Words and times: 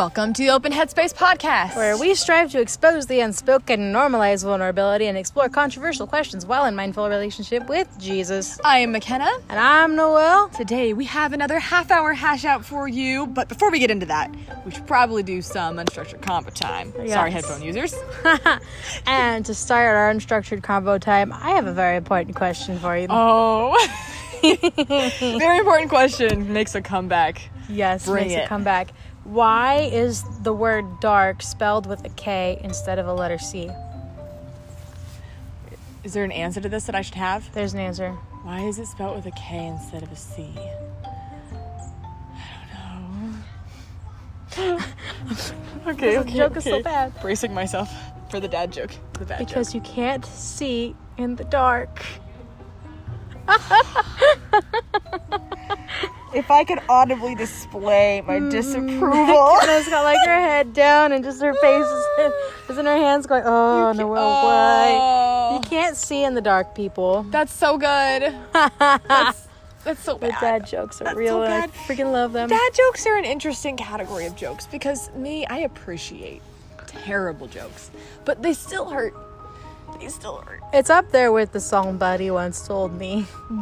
Welcome 0.00 0.32
to 0.32 0.42
the 0.44 0.48
Open 0.48 0.72
Headspace 0.72 1.14
podcast. 1.14 1.76
where 1.76 1.94
we 1.94 2.14
strive 2.14 2.50
to 2.52 2.60
expose 2.62 3.06
the 3.06 3.20
unspoken, 3.20 3.92
normalize 3.92 4.42
vulnerability, 4.42 5.08
and 5.08 5.18
explore 5.18 5.50
controversial 5.50 6.06
questions 6.06 6.46
while 6.46 6.64
in 6.64 6.74
mindful 6.74 7.06
relationship 7.06 7.68
with 7.68 7.86
Jesus. 7.98 8.58
I 8.64 8.78
am 8.78 8.92
McKenna. 8.92 9.28
And 9.50 9.60
I'm 9.60 9.96
Noel. 9.96 10.48
Today 10.48 10.94
we 10.94 11.04
have 11.04 11.34
another 11.34 11.58
half 11.58 11.90
hour 11.90 12.14
hash 12.14 12.46
out 12.46 12.64
for 12.64 12.88
you, 12.88 13.26
but 13.26 13.50
before 13.50 13.70
we 13.70 13.78
get 13.78 13.90
into 13.90 14.06
that, 14.06 14.34
we 14.64 14.70
should 14.70 14.86
probably 14.86 15.22
do 15.22 15.42
some 15.42 15.76
unstructured 15.76 16.22
combo 16.22 16.48
time. 16.48 16.94
Sorry, 17.06 17.30
headphone 17.30 17.60
users. 17.60 17.94
and 19.06 19.44
to 19.44 19.52
start 19.52 19.86
our 19.86 20.14
unstructured 20.14 20.62
combo 20.62 20.96
time, 20.96 21.30
I 21.30 21.50
have 21.50 21.66
a 21.66 21.74
very 21.74 21.98
important 21.98 22.36
question 22.36 22.78
for 22.78 22.96
you. 22.96 23.06
Oh. 23.10 23.76
Very 25.20 25.58
important 25.58 25.90
question. 25.90 26.50
Makes 26.54 26.74
a 26.74 26.80
comeback. 26.80 27.50
yes, 27.68 28.06
bring 28.06 28.28
makes 28.28 28.34
it. 28.34 28.44
it 28.44 28.48
come 28.48 28.64
back. 28.64 28.88
Why 29.24 29.88
is 29.92 30.24
the 30.42 30.52
word 30.52 31.00
dark 31.00 31.42
spelled 31.42 31.86
with 31.86 32.04
a 32.04 32.08
K 32.10 32.58
instead 32.64 32.98
of 32.98 33.06
a 33.06 33.12
letter 33.12 33.38
C? 33.38 33.70
Is 36.02 36.14
there 36.14 36.24
an 36.24 36.32
answer 36.32 36.60
to 36.60 36.68
this 36.68 36.86
that 36.86 36.94
I 36.94 37.02
should 37.02 37.14
have? 37.16 37.52
There's 37.52 37.74
an 37.74 37.80
answer. 37.80 38.12
Why 38.42 38.60
is 38.60 38.78
it 38.78 38.86
spelled 38.86 39.16
with 39.16 39.26
a 39.26 39.30
K 39.32 39.66
instead 39.66 40.02
of 40.02 40.10
a 40.10 40.16
C? 40.16 40.48
I 42.34 43.34
don't 44.56 44.56
know. 44.56 44.78
okay, 45.88 46.14
The 46.14 46.20
okay. 46.20 46.36
joke 46.36 46.56
is 46.56 46.64
so 46.64 46.82
bad. 46.82 47.12
Bracing 47.20 47.52
myself 47.52 47.92
for 48.30 48.40
the 48.40 48.48
dad 48.48 48.72
joke. 48.72 48.92
The 49.14 49.26
bad 49.26 49.46
Because 49.46 49.74
you 49.74 49.82
can't 49.82 50.24
see 50.24 50.96
in 51.18 51.36
the 51.36 51.44
dark. 51.44 52.02
If 56.32 56.50
I 56.50 56.64
could 56.64 56.80
audibly 56.88 57.34
display 57.34 58.22
my 58.26 58.38
mm. 58.38 58.50
disapproval. 58.50 59.58
Anna's 59.62 59.88
got 59.88 60.04
like 60.04 60.18
her 60.24 60.40
head 60.40 60.72
down 60.72 61.12
and 61.12 61.24
just 61.24 61.42
her 61.42 61.54
face 61.54 61.86
is 61.86 62.06
in, 62.18 62.32
is 62.68 62.78
in 62.78 62.86
her 62.86 62.96
hands 62.96 63.26
going, 63.26 63.42
oh, 63.44 63.92
no, 63.92 64.06
well, 64.06 64.44
why? 64.44 64.90
You 65.52 65.58
oh. 65.58 65.62
can't 65.64 65.96
see 65.96 66.24
in 66.24 66.34
the 66.34 66.40
dark, 66.40 66.74
people. 66.74 67.24
That's 67.30 67.52
so 67.52 67.76
good. 67.78 68.34
That's, 68.52 69.48
that's 69.84 70.02
so 70.02 70.18
bad. 70.18 70.40
dad 70.40 70.66
jokes 70.66 71.00
are 71.00 71.04
That's 71.04 71.16
real 71.16 71.38
so 71.38 71.42
and 71.44 71.52
I 71.52 71.66
freaking 71.68 72.12
love 72.12 72.32
them. 72.32 72.48
Dad 72.48 72.74
jokes 72.74 73.06
are 73.06 73.16
an 73.16 73.24
interesting 73.24 73.76
category 73.76 74.26
of 74.26 74.36
jokes 74.36 74.66
because 74.66 75.10
me, 75.14 75.46
I 75.46 75.58
appreciate 75.60 76.42
terrible 76.86 77.46
jokes, 77.46 77.90
but 78.24 78.42
they 78.42 78.52
still 78.52 78.88
hurt. 78.88 79.14
They 80.00 80.08
still 80.08 80.38
hurt. 80.38 80.60
It's 80.72 80.90
up 80.90 81.10
there 81.12 81.30
with 81.32 81.52
the 81.52 81.60
song 81.60 81.84
Somebody 81.86 82.30
once 82.30 82.66
told 82.66 82.92
me. 82.98 83.26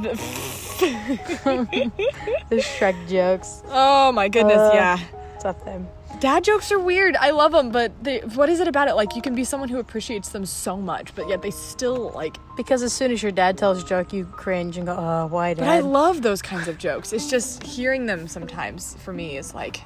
The 2.50 2.56
Shrek 2.56 3.08
jokes. 3.08 3.62
Oh 3.68 4.12
my 4.12 4.28
goodness, 4.28 4.56
Uh, 4.56 4.70
yeah. 4.74 4.98
It's 5.34 5.44
up 5.44 5.64
there. 5.64 5.84
Dad 6.20 6.42
jokes 6.44 6.72
are 6.72 6.78
weird. 6.78 7.14
I 7.16 7.30
love 7.30 7.52
them, 7.52 7.70
but 7.70 7.92
they, 8.02 8.20
what 8.20 8.48
is 8.48 8.58
it 8.60 8.66
about 8.68 8.88
it? 8.88 8.94
Like 8.94 9.14
you 9.14 9.22
can 9.22 9.34
be 9.34 9.44
someone 9.44 9.68
who 9.68 9.78
appreciates 9.78 10.30
them 10.30 10.44
so 10.46 10.76
much, 10.76 11.14
but 11.14 11.28
yet 11.28 11.42
they 11.42 11.50
still 11.50 12.10
like. 12.14 12.36
Because 12.56 12.82
as 12.82 12.92
soon 12.92 13.12
as 13.12 13.22
your 13.22 13.30
dad 13.32 13.56
tells 13.58 13.82
a 13.82 13.86
joke, 13.86 14.12
you 14.12 14.24
cringe 14.24 14.76
and 14.78 14.86
go, 14.86 14.96
oh, 14.98 15.26
why 15.26 15.54
dad? 15.54 15.60
But 15.62 15.68
I 15.68 15.80
love 15.80 16.22
those 16.22 16.42
kinds 16.42 16.66
of 16.66 16.78
jokes. 16.78 17.12
It's 17.12 17.30
just 17.30 17.62
hearing 17.62 18.06
them 18.06 18.26
sometimes 18.26 18.96
for 18.96 19.12
me 19.12 19.36
is 19.36 19.54
like 19.54 19.80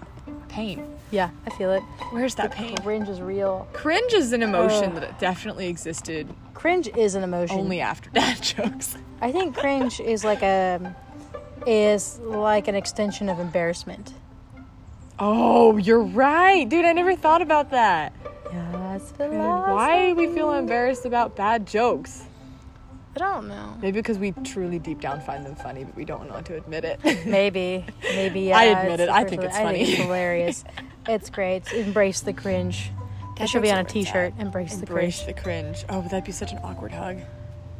pain. 0.53 0.84
yeah, 1.11 1.31
I 1.47 1.50
feel 1.50 1.72
it. 1.72 1.83
Where's 2.11 2.34
that 2.36 2.53
pain? 2.53 2.77
Cringe 2.77 3.08
is 3.08 3.20
real. 3.20 3.67
Cringe 3.72 4.12
is 4.12 4.33
an 4.33 4.42
emotion 4.42 4.94
that 4.94 5.19
definitely 5.19 5.67
existed 5.69 6.28
Cringe 6.55 6.89
is 6.97 7.14
an 7.14 7.22
emotion. 7.25 7.59
only 7.59 7.81
after 7.81 8.11
dad 8.14 8.41
jokes. 8.42 8.97
I 9.20 9.33
think 9.33 9.56
cringe 9.56 9.98
is 10.00 10.25
like 10.25 10.42
a 10.42 10.94
is 11.67 12.19
like 12.20 12.69
an 12.69 12.75
extension 12.75 13.28
of 13.28 13.39
embarrassment. 13.41 14.12
Oh, 15.19 15.77
you're 15.77 16.03
right, 16.03 16.69
dude. 16.69 16.84
I 16.84 16.92
never 16.92 17.14
thought 17.14 17.42
about 17.42 17.70
that. 17.70 18.12
Yes, 18.53 19.12
Why 19.16 20.09
do 20.10 20.15
we 20.16 20.27
feel 20.34 20.53
embarrassed 20.53 21.06
about 21.06 21.37
bad 21.37 21.66
jokes? 21.66 22.25
I 23.15 23.19
don't 23.19 23.49
know. 23.49 23.77
Maybe 23.83 23.99
because 23.99 24.19
we 24.19 24.33
truly 24.45 24.78
deep 24.78 25.00
down 25.00 25.21
find 25.21 25.45
them 25.45 25.55
funny, 25.55 25.84
but 25.84 25.95
we 25.95 26.05
don't 26.05 26.28
want 26.31 26.47
to 26.47 26.56
admit 26.56 26.84
it. 26.84 26.99
Maybe, 27.27 27.84
maybe. 28.03 28.41
Yeah, 28.43 28.59
I 28.59 28.65
admit 28.65 29.00
it. 29.00 29.09
I 29.11 29.25
think 29.25 29.43
it's 29.43 29.55
I 29.55 29.59
think 29.59 29.69
funny. 29.69 29.83
it's 29.83 30.00
hilarious. 30.03 30.65
it's 31.09 31.28
great. 31.31 31.71
Embrace 31.72 32.21
the 32.22 32.33
cringe. 32.33 32.91
That 33.39 33.49
should 33.49 33.62
be 33.62 33.71
on 33.71 33.78
a 33.78 33.81
are 33.81 33.83
where 33.83 33.84
it's 33.84 33.93
T-shirt. 33.93 34.34
at. 34.39 34.41
Embrace, 34.41 34.77
the 34.77 34.87
cringe. 34.87 34.91
Embrace 34.91 35.22
the 35.22 35.33
cringe. 35.34 35.84
Oh, 35.89 36.01
but 36.03 36.11
that'd 36.11 36.25
be 36.25 36.33
such 36.33 36.53
an 36.53 36.59
awkward 36.62 36.93
hug. 36.93 37.19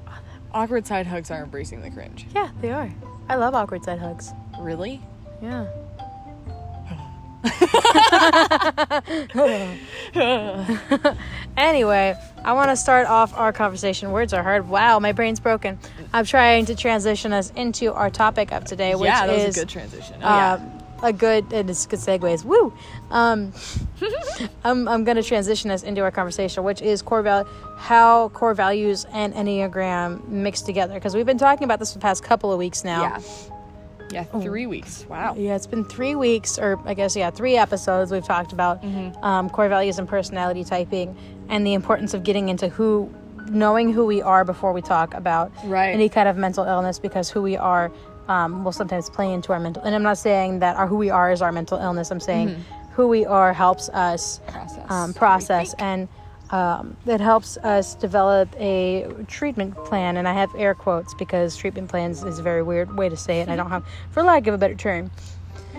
Oh, 0.06 0.19
awkward 0.53 0.87
side 0.87 1.06
hugs 1.06 1.31
are 1.31 1.42
embracing 1.42 1.81
the 1.82 1.91
cringe. 1.91 2.26
Yeah, 2.34 2.50
they 2.60 2.71
are. 2.71 2.91
I 3.28 3.37
love 3.37 3.54
awkward 3.54 3.84
side 3.84 3.98
hugs. 4.00 4.32
Really? 4.60 5.00
Yeah. 5.41 5.66
anyway, 11.56 12.16
I 12.44 12.53
want 12.53 12.70
to 12.70 12.76
start 12.76 13.08
off 13.08 13.36
our 13.36 13.53
conversation. 13.53 14.12
Words 14.12 14.32
are 14.32 14.42
hard. 14.42 14.69
Wow, 14.69 15.00
my 15.00 15.12
brain's 15.12 15.41
broken. 15.41 15.78
I'm 16.12 16.25
trying 16.25 16.66
to 16.66 16.76
transition 16.76 17.32
us 17.32 17.50
into 17.56 17.92
our 17.92 18.10
topic 18.10 18.53
of 18.53 18.64
today, 18.64 18.94
which 18.94 19.08
yeah, 19.08 19.26
that 19.26 19.34
was 19.34 19.44
is 19.44 19.56
a 19.56 19.60
good 19.60 19.69
transition. 19.69 20.16
Oh, 20.22 20.26
uh, 20.26 20.60
yeah. 20.60 21.08
a 21.08 21.12
good 21.12 21.53
and 21.53 21.69
it's 21.69 21.84
good 21.86 21.98
segues. 21.98 22.44
Woo. 22.44 22.72
Um, 23.10 23.53
I'm 24.64 24.86
I'm 24.86 25.03
going 25.03 25.16
to 25.16 25.22
transition 25.22 25.72
us 25.72 25.82
into 25.82 26.03
our 26.03 26.12
conversation, 26.12 26.62
which 26.62 26.80
is 26.80 27.03
core 27.03 27.22
val- 27.22 27.48
how 27.76 28.28
core 28.28 28.54
values 28.54 29.04
and 29.12 29.34
enneagram 29.34 30.28
mix 30.28 30.62
together 30.62 30.94
because 30.94 31.16
we've 31.16 31.26
been 31.26 31.38
talking 31.38 31.64
about 31.64 31.80
this 31.80 31.92
for 31.92 31.98
the 31.98 32.03
past 32.03 32.22
couple 32.22 32.53
of 32.53 32.59
weeks 32.59 32.84
now. 32.84 33.03
Yeah. 33.03 33.20
Yeah, 34.12 34.24
three 34.24 34.66
weeks. 34.66 35.06
Wow. 35.08 35.34
Yeah, 35.36 35.56
it's 35.56 35.66
been 35.66 35.84
three 35.84 36.14
weeks, 36.14 36.58
or 36.58 36.78
I 36.84 36.94
guess, 36.94 37.16
yeah, 37.16 37.30
three 37.30 37.56
episodes 37.56 38.12
we've 38.12 38.24
talked 38.24 38.52
about 38.52 38.82
Mm-hmm. 38.82 39.24
um, 39.24 39.48
core 39.50 39.68
values 39.68 39.98
and 39.98 40.08
personality 40.08 40.64
typing 40.64 41.16
and 41.48 41.66
the 41.66 41.74
importance 41.74 42.14
of 42.14 42.22
getting 42.22 42.48
into 42.48 42.68
who, 42.68 43.12
knowing 43.48 43.92
who 43.92 44.04
we 44.06 44.20
are 44.22 44.44
before 44.44 44.72
we 44.72 44.82
talk 44.82 45.14
about 45.14 45.50
Right. 45.64 45.88
any 45.94 46.08
kind 46.08 46.28
of 46.28 46.36
mental 46.36 46.64
illness 46.64 46.98
because 46.98 47.30
who 47.30 47.42
we 47.42 47.56
are 47.56 47.90
um, 48.28 48.62
will 48.64 48.72
sometimes 48.72 49.10
play 49.10 49.32
into 49.32 49.52
our 49.52 49.58
mental. 49.60 49.82
And 49.82 49.94
I'm 49.94 50.02
not 50.02 50.18
saying 50.18 50.60
that 50.60 50.76
our 50.76 50.86
who 50.86 50.96
we 50.96 51.10
are 51.10 51.32
is 51.32 51.42
our 51.42 51.50
mental 51.52 51.78
illness, 51.78 52.10
I'm 52.10 52.20
saying 52.20 52.64
who 52.92 53.08
we 53.08 53.24
are 53.26 53.52
helps 53.52 53.88
us 53.90 54.38
Mm-hmm. 54.40 54.52
Process. 54.52 54.90
um, 54.90 55.14
process 55.14 55.74
and 55.78 56.08
um, 56.52 56.96
it 57.06 57.20
helps 57.20 57.56
us 57.58 57.94
develop 57.96 58.48
a 58.60 59.06
treatment 59.26 59.74
plan 59.84 60.16
and 60.16 60.28
i 60.28 60.32
have 60.32 60.50
air 60.56 60.74
quotes 60.74 61.14
because 61.14 61.56
treatment 61.56 61.88
plans 61.88 62.22
is 62.22 62.38
a 62.38 62.42
very 62.42 62.62
weird 62.62 62.96
way 62.96 63.08
to 63.08 63.16
say 63.16 63.40
it 63.40 63.48
i 63.48 63.56
don't 63.56 63.70
have 63.70 63.84
for 64.10 64.22
lack 64.22 64.46
of 64.46 64.54
a 64.54 64.58
better 64.58 64.74
term 64.74 65.10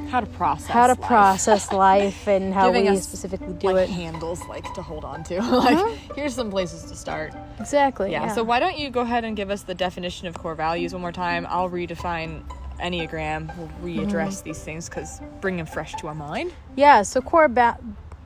how 0.09 0.19
to 0.19 0.25
process. 0.25 0.67
how 0.67 0.87
to 0.87 0.93
life. 0.93 1.01
process 1.07 1.71
life 1.71 2.27
and 2.35 2.53
how 2.53 2.67
Giving 2.67 2.83
we 2.91 2.97
us, 2.97 3.07
specifically 3.07 3.53
do 3.53 3.67
like 3.71 3.89
it 3.89 3.93
handles 3.93 4.43
like 4.47 4.71
to 4.73 4.81
hold 4.81 5.05
on 5.05 5.23
to. 5.25 5.39
like 5.41 5.97
here's 6.15 6.35
some 6.35 6.49
places 6.51 6.83
to 6.89 6.95
start. 6.95 7.33
exactly 7.59 8.11
Yeah, 8.11 8.33
So 8.33 8.43
why 8.43 8.59
don't 8.59 8.77
you 8.77 8.89
go 8.89 9.01
ahead 9.01 9.23
and 9.23 9.35
give 9.35 9.49
us 9.49 9.63
the 9.63 9.73
definition 9.75 10.27
of 10.27 10.35
core 10.37 10.55
values 10.55 10.93
one 10.93 11.01
more 11.01 11.11
time? 11.11 11.45
I'll 11.49 11.69
redefine 11.69 12.43
Enneagram. 12.79 13.55
We'll 13.57 13.69
readdress 13.81 14.27
Mm-hmm. 14.39 14.43
these 14.43 14.63
things 14.63 14.89
because 14.89 15.21
bring 15.41 15.57
them 15.57 15.65
fresh 15.67 15.93
to 15.95 16.07
our 16.07 16.15
mind. 16.15 16.53
yeah 16.75 17.01
so 17.03 17.21
core 17.21 17.47
ba- 17.47 17.77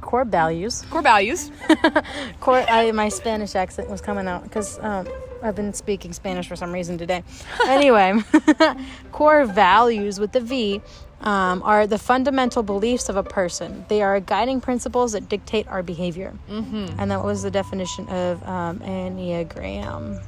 core 0.02 0.25
values. 0.25 0.84
Core 0.90 1.02
values. 1.02 1.52
core 2.40 2.63
I, 2.68 2.91
my 2.91 3.09
spanish 3.09 3.56
accent 3.56 3.90
was 3.90 4.02
coming 4.02 4.28
out 4.28 4.44
because 4.44 4.80
um, 4.80 5.08
i've 5.44 5.56
been 5.56 5.74
speaking 5.74 6.13
spanish 6.13 6.47
for 6.47 6.56
some 6.56 6.72
reason 6.72 6.97
today. 6.97 7.24
Anyway 7.68 8.22
core 9.12 9.46
values 9.46 10.19
with 10.19 10.31
the 10.31 10.40
v 10.40 10.81
um, 11.22 11.63
are 11.63 11.88
the 11.88 11.97
fundamental 11.97 12.62
beliefs 12.62 13.09
of 13.09 13.16
a 13.16 13.24
person. 13.24 13.86
They 13.88 14.03
are 14.03 14.19
guiding 14.19 14.62
principles 14.62 15.13
that 15.13 15.28
dictate 15.28 15.68
our 15.68 15.81
behavior. 15.81 16.34
Mm-hmm. 16.50 17.00
and 17.00 17.12
that 17.12 17.24
was 17.24 17.41
the 17.41 17.52
definition 17.52 18.07
of 18.09 18.44
um, 18.47 18.80
enneagram 18.80 20.22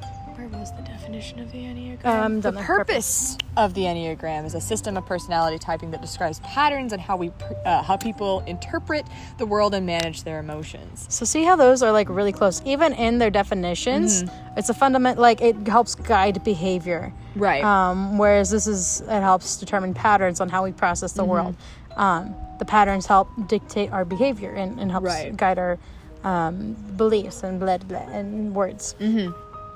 was 0.52 0.72
the 0.76 0.82
definition 0.84 1.40
of 1.40 1.52
the 1.52 1.60
Enneagram? 1.60 2.06
Um, 2.06 2.36
the 2.42 2.52
down 2.52 2.56
there, 2.56 2.64
purpose 2.66 3.38
of 3.58 3.74
the 3.74 3.82
Enneagram 3.84 4.46
is 4.46 4.56
a 4.56 4.62
system 4.62 4.97
of 4.97 5.06
personality 5.06 5.58
typing 5.59 5.91
that 5.91 6.02
describes 6.02 6.40
patterns 6.41 6.94
and 6.94 7.02
how 7.02 7.18
we 7.18 7.32
uh, 7.66 7.84
how 7.84 7.97
people 7.97 8.41
interpret 8.47 9.06
the 9.38 9.46
world 9.46 9.73
and 9.73 9.85
manage 9.85 10.23
their 10.23 10.40
emotions. 10.40 11.06
So 11.09 11.26
see 11.26 11.44
how 11.44 11.56
those 11.56 11.84
are 11.84 11.91
like 11.91 12.09
really 12.09 12.32
close. 12.32 12.62
Even 12.66 12.94
in 12.94 13.18
their 13.20 13.29
definitions, 13.29 14.23
it's 14.58 14.70
a 14.70 14.73
fundament 14.73 15.20
like 15.20 15.41
it 15.41 15.56
helps 15.68 15.96
guide 15.96 16.44
behavior. 16.44 17.14
Right. 17.35 17.64
Um, 17.64 18.18
whereas 18.18 18.50
this 18.50 18.66
is 18.68 19.02
it 19.02 19.22
helps 19.22 19.58
determine 19.58 19.94
patterns 19.94 20.41
on 20.41 20.50
how 20.50 20.64
we 20.64 20.72
process 20.72 21.14
the 21.14 21.23
world. 21.26 21.56
Um, 21.96 22.35
the 22.59 22.66
patterns 22.66 23.06
help 23.06 23.29
dictate 23.47 23.91
our 23.91 24.06
behavior 24.06 24.52
and, 24.52 24.79
and 24.79 24.91
helps 24.91 25.06
Right. 25.06 25.35
guide 25.35 25.58
our 25.59 25.78
um, 26.23 26.73
beliefs 26.97 27.44
and 27.44 27.59
blah 27.59 27.78
blah 27.78 28.00
and 28.00 28.53
words. 28.56 28.96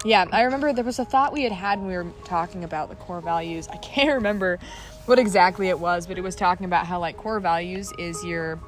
Yeah, 0.06 0.26
I 0.32 0.42
remember 0.42 0.74
there 0.74 0.84
was 0.84 1.00
a 1.00 1.06
thought 1.06 1.32
we 1.32 1.44
had 1.44 1.54
had 1.54 1.80
when 1.80 1.88
we 1.88 1.96
were 1.96 2.08
talking 2.26 2.64
about 2.64 2.90
the 2.90 2.96
core 2.96 3.22
values. 3.22 3.68
I 3.70 3.78
can't 3.78 4.10
remember 4.16 4.60
what 5.06 5.20
exactly 5.20 5.70
it 5.70 5.80
was, 5.80 6.08
but 6.08 6.18
it 6.18 6.22
was 6.22 6.36
talking 6.36 6.66
about 6.66 6.86
how 6.86 7.00
like 7.00 7.18
core 7.18 7.40
values 7.40 7.92
is 7.98 8.24
your 8.24 8.60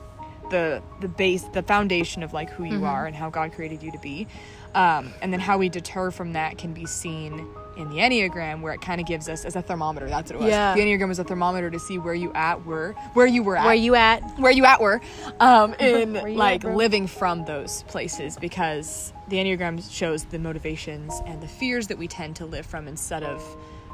the 0.50 0.82
the 1.02 1.08
base, 1.08 1.44
the 1.54 1.64
foundation 1.64 2.24
of 2.24 2.32
like 2.32 2.50
who 2.52 2.64
you 2.64 2.86
are 2.86 3.06
and 3.06 3.16
how 3.16 3.30
God 3.30 3.52
created 3.52 3.82
you 3.82 3.92
to 3.92 4.00
be. 4.00 4.28
Um, 4.76 5.14
and 5.22 5.32
then 5.34 5.40
how 5.40 5.58
we 5.58 5.70
deter 5.70 6.12
from 6.12 6.34
that 6.34 6.58
can 6.58 6.74
be 6.74 6.86
seen 6.86 7.48
in 7.76 7.90
the 7.90 7.98
Enneagram 7.98 8.62
where 8.62 8.74
it 8.74 8.82
kind 8.82 9.00
of 9.02 9.08
gives 9.08 9.28
us 9.30 9.46
as 9.46 9.56
a 9.56 9.62
thermometer. 9.62 10.08
That's 10.08 10.32
what 10.32 10.42
it 10.42 10.44
was. 10.44 10.52
Yeah. 10.52 10.74
The 10.74 10.82
Enneagram 10.82 11.08
was 11.08 11.20
a 11.20 11.24
thermometer 11.24 11.70
to 11.70 11.80
see 11.80 11.98
where 11.98 12.14
you 12.14 12.32
at 12.34 12.66
were, 12.66 12.94
where 13.14 13.28
you 13.28 13.44
were 13.44 13.58
at, 13.58 13.66
Where 13.66 13.76
you 13.76 13.96
at? 13.96 14.22
where 14.40 14.52
you 14.52 14.66
at 14.66 14.82
were, 14.82 15.02
um, 15.40 15.74
in 15.80 16.36
like 16.36 16.64
at, 16.66 16.76
living 16.76 17.08
from 17.08 17.46
those 17.46 17.84
places 17.84 18.38
because 18.38 19.14
the 19.28 19.38
Enneagram 19.38 19.84
shows 19.92 20.26
the 20.26 20.40
motivations 20.40 21.14
and 21.26 21.42
the 21.42 21.48
fears 21.48 21.88
that 21.88 21.98
we 21.98 22.08
tend 22.08 22.36
to 22.38 22.46
live 22.46 22.66
from 22.66 22.88
instead 22.88 23.24
of 23.24 23.44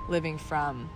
living 0.09 0.37
from 0.37 0.89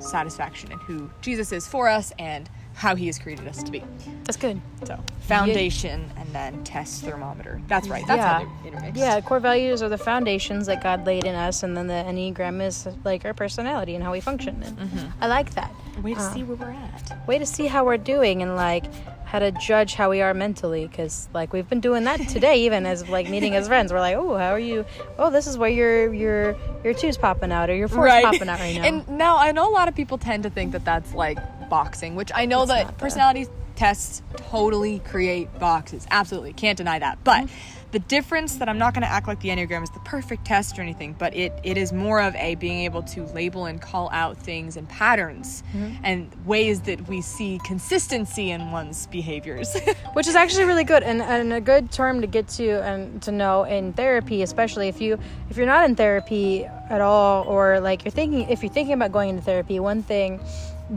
satisfaction 0.00 0.72
and 0.72 0.80
who 0.82 1.10
Jesus 1.20 1.52
is 1.52 1.66
for 1.66 1.88
us 1.88 2.12
and 2.18 2.48
how 2.74 2.94
he 2.94 3.06
has 3.06 3.18
created 3.18 3.46
us 3.48 3.62
to 3.62 3.70
be. 3.70 3.82
That's 4.24 4.36
good. 4.36 4.60
So 4.84 4.98
foundation 5.20 6.10
and 6.16 6.28
then 6.34 6.62
test 6.64 7.02
thermometer. 7.04 7.60
That's 7.68 7.88
right. 7.88 8.04
That's 8.06 8.18
Yeah. 8.18 8.32
how 8.32 8.38
they're 8.62 8.72
intermixed. 8.72 8.98
Yeah, 9.00 9.20
core 9.20 9.40
values 9.40 9.82
are 9.82 9.88
the 9.88 9.98
foundations 9.98 10.66
that 10.66 10.82
God 10.82 11.06
laid 11.06 11.24
in 11.24 11.34
us, 11.34 11.62
and 11.62 11.76
then 11.76 11.86
the 11.86 11.94
Enneagram 12.06 12.64
is 12.64 12.86
like 13.04 13.24
our 13.24 13.34
personality 13.34 13.94
and 13.94 14.02
how 14.04 14.12
we 14.12 14.20
function. 14.20 14.62
And 14.62 14.78
Mm-hmm. 14.78 15.22
I 15.22 15.26
like 15.28 15.54
that. 15.54 15.72
Way 16.02 16.14
to 16.14 16.20
Uh, 16.20 16.32
see 16.34 16.42
where 16.44 16.56
we're 16.56 16.70
at. 16.70 17.26
Way 17.28 17.38
to 17.38 17.46
see 17.46 17.66
how 17.66 17.84
we're 17.84 17.96
doing 17.98 18.42
and 18.42 18.56
like 18.56 18.84
how 19.24 19.38
to 19.38 19.50
judge 19.52 19.94
how 19.94 20.10
we 20.10 20.20
are 20.20 20.34
mentally 20.34 20.86
because 20.86 21.26
like 21.32 21.54
we've 21.54 21.68
been 21.68 21.80
doing 21.80 22.04
that 22.04 22.20
today 22.28 22.56
even 22.66 22.84
as 22.84 23.08
like 23.08 23.30
meeting 23.30 23.54
as 23.54 23.66
friends 23.66 23.90
we're 23.90 23.98
like 23.98 24.14
oh 24.14 24.36
how 24.36 24.50
are 24.50 24.58
you 24.58 24.84
oh 25.18 25.30
this 25.30 25.46
is 25.46 25.56
where 25.56 25.70
your 25.70 26.12
your 26.12 26.54
your 26.84 26.92
two's 26.92 27.16
popping 27.16 27.50
out 27.50 27.70
or 27.70 27.74
your 27.74 27.88
four's 27.88 28.12
popping 28.20 28.46
out 28.50 28.60
right 28.60 28.74
now 28.78 28.84
And 28.84 29.08
now 29.08 29.38
I 29.38 29.52
know 29.52 29.70
a 29.70 29.72
lot 29.72 29.88
of 29.88 29.94
people 29.94 30.18
tend 30.18 30.42
to 30.42 30.50
think 30.50 30.72
that 30.72 30.84
that's 30.84 31.14
like 31.14 31.38
boxing, 31.76 32.14
which 32.14 32.30
I 32.34 32.44
know 32.44 32.62
It's 32.62 32.70
that 32.72 32.98
personality 32.98 33.46
tests 33.76 34.22
totally 34.36 34.98
create 35.00 35.48
boxes. 35.58 36.06
Absolutely. 36.10 36.52
Can't 36.52 36.76
deny 36.76 36.98
that. 36.98 37.16
But 37.24 37.44
Mm-hmm. 37.44 37.90
the 37.92 37.98
difference 38.16 38.56
that 38.56 38.68
I'm 38.70 38.78
not 38.78 38.92
going 38.94 39.02
to 39.02 39.08
act 39.18 39.26
like 39.26 39.40
the 39.40 39.48
Enneagram 39.48 39.82
is 39.82 39.90
the 39.90 40.00
perfect 40.00 40.44
test 40.44 40.78
or 40.78 40.82
anything, 40.82 41.14
but 41.18 41.34
it, 41.34 41.52
it 41.62 41.76
is 41.78 41.90
more 41.92 42.20
of 42.22 42.34
a 42.36 42.54
being 42.56 42.80
able 42.88 43.02
to 43.14 43.24
label 43.38 43.64
and 43.66 43.80
call 43.80 44.08
out 44.12 44.36
things 44.36 44.76
and 44.78 44.86
patterns 44.88 45.62
Mm-hmm. 45.74 46.04
and 46.04 46.30
ways 46.46 46.82
that 46.82 47.00
we 47.08 47.22
see 47.22 47.58
consistency 47.64 48.50
in 48.50 48.70
one's 48.72 49.06
behaviors. 49.08 49.74
which 50.12 50.26
is 50.28 50.36
actually 50.36 50.64
really 50.64 50.84
good 50.84 51.02
and, 51.02 51.22
and 51.22 51.52
a 51.52 51.60
good 51.60 51.90
term 51.90 52.20
to 52.20 52.26
get 52.26 52.46
to 52.60 52.68
and 52.90 53.22
to 53.22 53.32
know 53.32 53.64
in 53.64 53.92
therapy 53.94 54.42
especially 54.42 54.88
if 54.88 55.00
you 55.00 55.18
if 55.50 55.56
you're 55.56 55.66
not 55.74 55.84
in 55.88 55.96
therapy 55.96 56.64
at 56.96 57.00
all 57.00 57.44
or 57.44 57.80
like 57.80 58.04
you're 58.04 58.12
thinking 58.20 58.42
if 58.50 58.62
you're 58.62 58.72
thinking 58.78 58.94
about 58.94 59.10
going 59.12 59.30
into 59.30 59.42
therapy 59.42 59.80
one 59.80 60.02
thing 60.02 60.38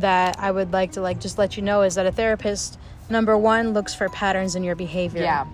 that 0.02 0.38
i 0.40 0.52
would 0.52 0.72
like 0.74 0.92
to 0.92 1.02
like 1.02 1.20
just 1.20 1.38
let 1.38 1.56
you 1.58 1.64
know 1.64 1.82
is 1.82 1.96
that 1.96 2.06
a 2.06 2.12
therapist 2.12 2.78
number 3.10 3.38
one 3.38 3.74
looks 3.74 3.94
for 3.94 4.10
patterns 4.10 4.56
in 4.56 4.64
your 4.64 4.76
behavior 4.76 5.22
yeah. 5.22 5.46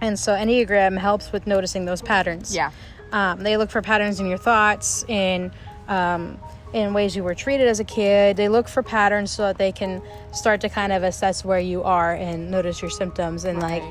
and 0.00 0.18
so 0.18 0.32
enneagram 0.32 0.96
helps 0.98 1.32
with 1.32 1.46
noticing 1.46 1.84
those 1.84 2.00
patterns 2.02 2.54
Yeah. 2.54 2.70
um, 3.12 3.42
they 3.42 3.56
look 3.56 3.70
for 3.70 3.82
patterns 3.82 4.20
in 4.20 4.26
your 4.26 4.38
thoughts, 4.38 5.04
in 5.08 5.50
um, 5.88 6.38
in 6.74 6.92
ways 6.92 7.16
you 7.16 7.24
were 7.24 7.34
treated 7.34 7.66
as 7.66 7.80
a 7.80 7.84
kid. 7.84 8.36
They 8.36 8.50
look 8.50 8.68
for 8.68 8.82
patterns 8.82 9.30
so 9.30 9.44
that 9.44 9.56
they 9.56 9.72
can 9.72 10.02
start 10.34 10.60
to 10.60 10.68
kind 10.68 10.92
of 10.92 11.02
assess 11.02 11.42
where 11.42 11.58
you 11.58 11.82
are 11.82 12.12
and 12.12 12.50
notice 12.50 12.82
your 12.82 12.90
symptoms 12.90 13.44
and 13.44 13.58
like 13.58 13.82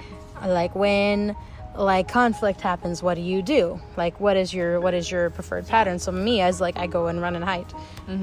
like 0.45 0.75
when 0.75 1.35
like 1.77 2.07
conflict 2.07 2.59
happens 2.59 3.03
what 3.03 3.13
do 3.15 3.21
you 3.21 3.41
do 3.41 3.79
like 3.97 4.19
what 4.19 4.35
is 4.35 4.53
your 4.53 4.79
what 4.81 4.93
is 4.95 5.11
your 5.11 5.29
preferred 5.29 5.67
pattern 5.67 5.99
so 5.99 6.11
me 6.11 6.41
as 6.41 6.59
like 6.59 6.75
i 6.77 6.87
go 6.87 7.05
and 7.07 7.21
run 7.21 7.35
and 7.35 7.45
hide 7.45 7.65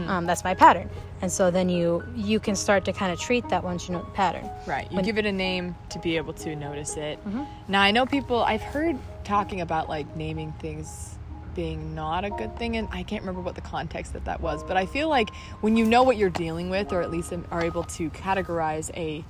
um, 0.08 0.26
that's 0.26 0.42
my 0.42 0.54
pattern 0.54 0.90
and 1.22 1.30
so 1.30 1.50
then 1.50 1.68
you 1.68 2.02
you 2.16 2.40
can 2.40 2.56
start 2.56 2.84
to 2.84 2.92
kind 2.92 3.12
of 3.12 3.20
treat 3.20 3.48
that 3.50 3.62
once 3.62 3.86
you 3.88 3.94
know 3.94 4.00
the 4.02 4.10
pattern 4.10 4.48
Right. 4.66 4.90
You 4.90 4.96
When- 4.96 5.04
give 5.04 5.18
it 5.18 5.26
a 5.26 5.32
name 5.32 5.74
to 5.90 5.98
be 5.98 6.16
able 6.16 6.32
to 6.34 6.56
notice 6.56 6.96
it. 6.96 7.18
Mm-hmm. 7.26 7.42
Now, 7.68 7.82
I 7.82 7.90
know 7.90 8.06
people, 8.06 8.42
I've 8.42 8.62
heard 8.62 8.96
talking 9.22 9.60
about 9.60 9.90
like 9.90 10.16
naming 10.16 10.52
things 10.52 11.18
being 11.54 11.94
not 11.94 12.24
a 12.24 12.30
good 12.30 12.56
thing, 12.58 12.76
and 12.78 12.88
I 12.90 13.02
can't 13.02 13.20
remember 13.22 13.42
what 13.42 13.54
the 13.56 13.60
context 13.60 14.14
that 14.14 14.24
that 14.24 14.40
was, 14.40 14.64
but 14.64 14.76
I 14.78 14.86
feel 14.86 15.08
like 15.10 15.28
when 15.60 15.76
you 15.76 15.84
know 15.84 16.02
what 16.02 16.16
you're 16.16 16.30
dealing 16.30 16.70
with, 16.70 16.92
or 16.94 17.02
at 17.02 17.10
least 17.10 17.32
are 17.50 17.62
able 17.62 17.84
to 17.84 18.08
categorize 18.10 18.90
a 18.96 19.22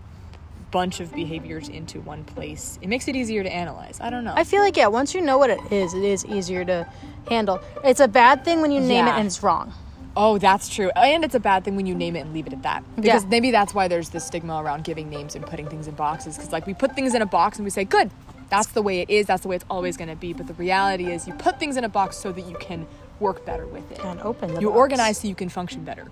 bunch 0.75 0.99
of 0.99 1.15
behaviors 1.15 1.69
into 1.69 2.01
one 2.01 2.25
place, 2.25 2.81
it 2.83 2.89
makes 2.89 3.07
it 3.07 3.15
easier 3.15 3.45
to 3.45 3.53
analyze. 3.63 3.97
I 4.01 4.11
don't 4.11 4.25
know. 4.25 4.35
I 4.37 4.43
feel 4.43 4.61
like 4.61 4.77
yeah, 4.77 4.89
once 4.89 5.15
you 5.15 5.21
know 5.21 5.39
what 5.39 5.49
it 5.49 5.61
is, 5.71 5.95
it 5.95 6.03
is 6.03 6.27
easier 6.27 6.65
to 6.65 6.85
handle. 7.29 7.61
It's 7.85 8.01
a 8.01 8.09
bad 8.09 8.45
thing 8.45 8.61
when 8.61 8.73
you 8.73 8.81
name 8.81 9.07
Yeah. 9.07 9.15
it 9.15 9.19
and 9.21 9.27
it's 9.29 9.41
wrong. 9.41 9.73
Oh, 10.17 10.37
that's 10.39 10.69
true. 10.69 10.91
And 10.97 11.25
it's 11.25 11.37
a 11.37 11.41
bad 11.41 11.65
thing 11.65 11.77
when 11.77 11.87
you 11.87 11.95
name 11.95 12.17
it 12.17 12.21
and 12.21 12.33
leave 12.35 12.49
it 12.49 12.53
at 12.53 12.63
that. 12.65 12.83
Because 12.97 13.23
Yeah. 13.23 13.29
maybe 13.31 13.53
that's 13.53 13.73
why 13.73 13.87
there's 13.87 14.09
this 14.11 14.25
stigma 14.27 14.61
around 14.63 14.83
giving 14.83 15.09
names 15.11 15.37
and 15.37 15.47
putting 15.47 15.67
things 15.69 15.87
in 15.87 15.95
boxes. 15.95 16.37
Because, 16.37 16.53
like, 16.53 16.67
we 16.67 16.75
put 16.75 16.95
things 16.97 17.15
in 17.15 17.23
a 17.23 17.27
box 17.27 17.59
and 17.59 17.65
we 17.65 17.71
say, 17.71 17.85
good, 17.85 18.11
that's 18.49 18.69
the 18.69 18.83
way 18.83 19.01
it 19.01 19.11
is, 19.11 19.27
that's 19.27 19.43
the 19.43 19.49
way 19.49 19.57
it's 19.57 19.65
always 19.71 19.97
going 19.97 20.11
to 20.11 20.17
be. 20.17 20.33
But 20.33 20.47
the 20.49 20.55
reality 20.55 21.07
is, 21.11 21.27
you 21.29 21.35
put 21.35 21.59
things 21.59 21.77
in 21.77 21.83
a 21.85 21.89
box 21.89 22.17
so 22.17 22.31
that 22.33 22.47
you 22.47 22.57
can 22.59 22.87
work 23.21 23.45
better 23.47 23.67
with 23.67 23.91
it. 23.93 24.05
And 24.05 24.21
open 24.21 24.55
the 24.55 24.61
You 24.61 24.69
box. 24.71 24.79
organize 24.79 25.19
so 25.19 25.29
you 25.29 25.35
can 25.37 25.49
function 25.49 25.83
better. 25.85 26.07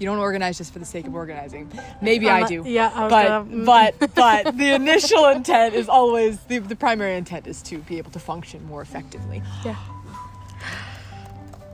You 0.00 0.06
don't 0.06 0.18
organize 0.18 0.56
just 0.58 0.72
for 0.72 0.78
the 0.78 0.84
sake 0.86 1.06
of 1.06 1.14
organizing. 1.14 1.70
Maybe 2.00 2.28
I'm 2.28 2.36
I 2.36 2.40
not- 2.40 2.48
do. 2.48 2.62
yeah, 2.66 2.90
I 2.94 3.08
but 3.08 3.28
gonna- 3.28 3.44
mm. 3.50 3.66
but 4.00 4.14
but 4.14 4.56
the 4.56 4.70
initial 4.74 5.26
intent 5.28 5.74
is 5.74 5.88
always 5.90 6.40
the, 6.44 6.58
the 6.58 6.74
primary 6.74 7.16
intent 7.16 7.46
is 7.46 7.60
to 7.64 7.78
be 7.78 7.98
able 7.98 8.10
to 8.12 8.18
function 8.18 8.64
more 8.66 8.80
effectively. 8.80 9.42
Yeah. 9.64 9.76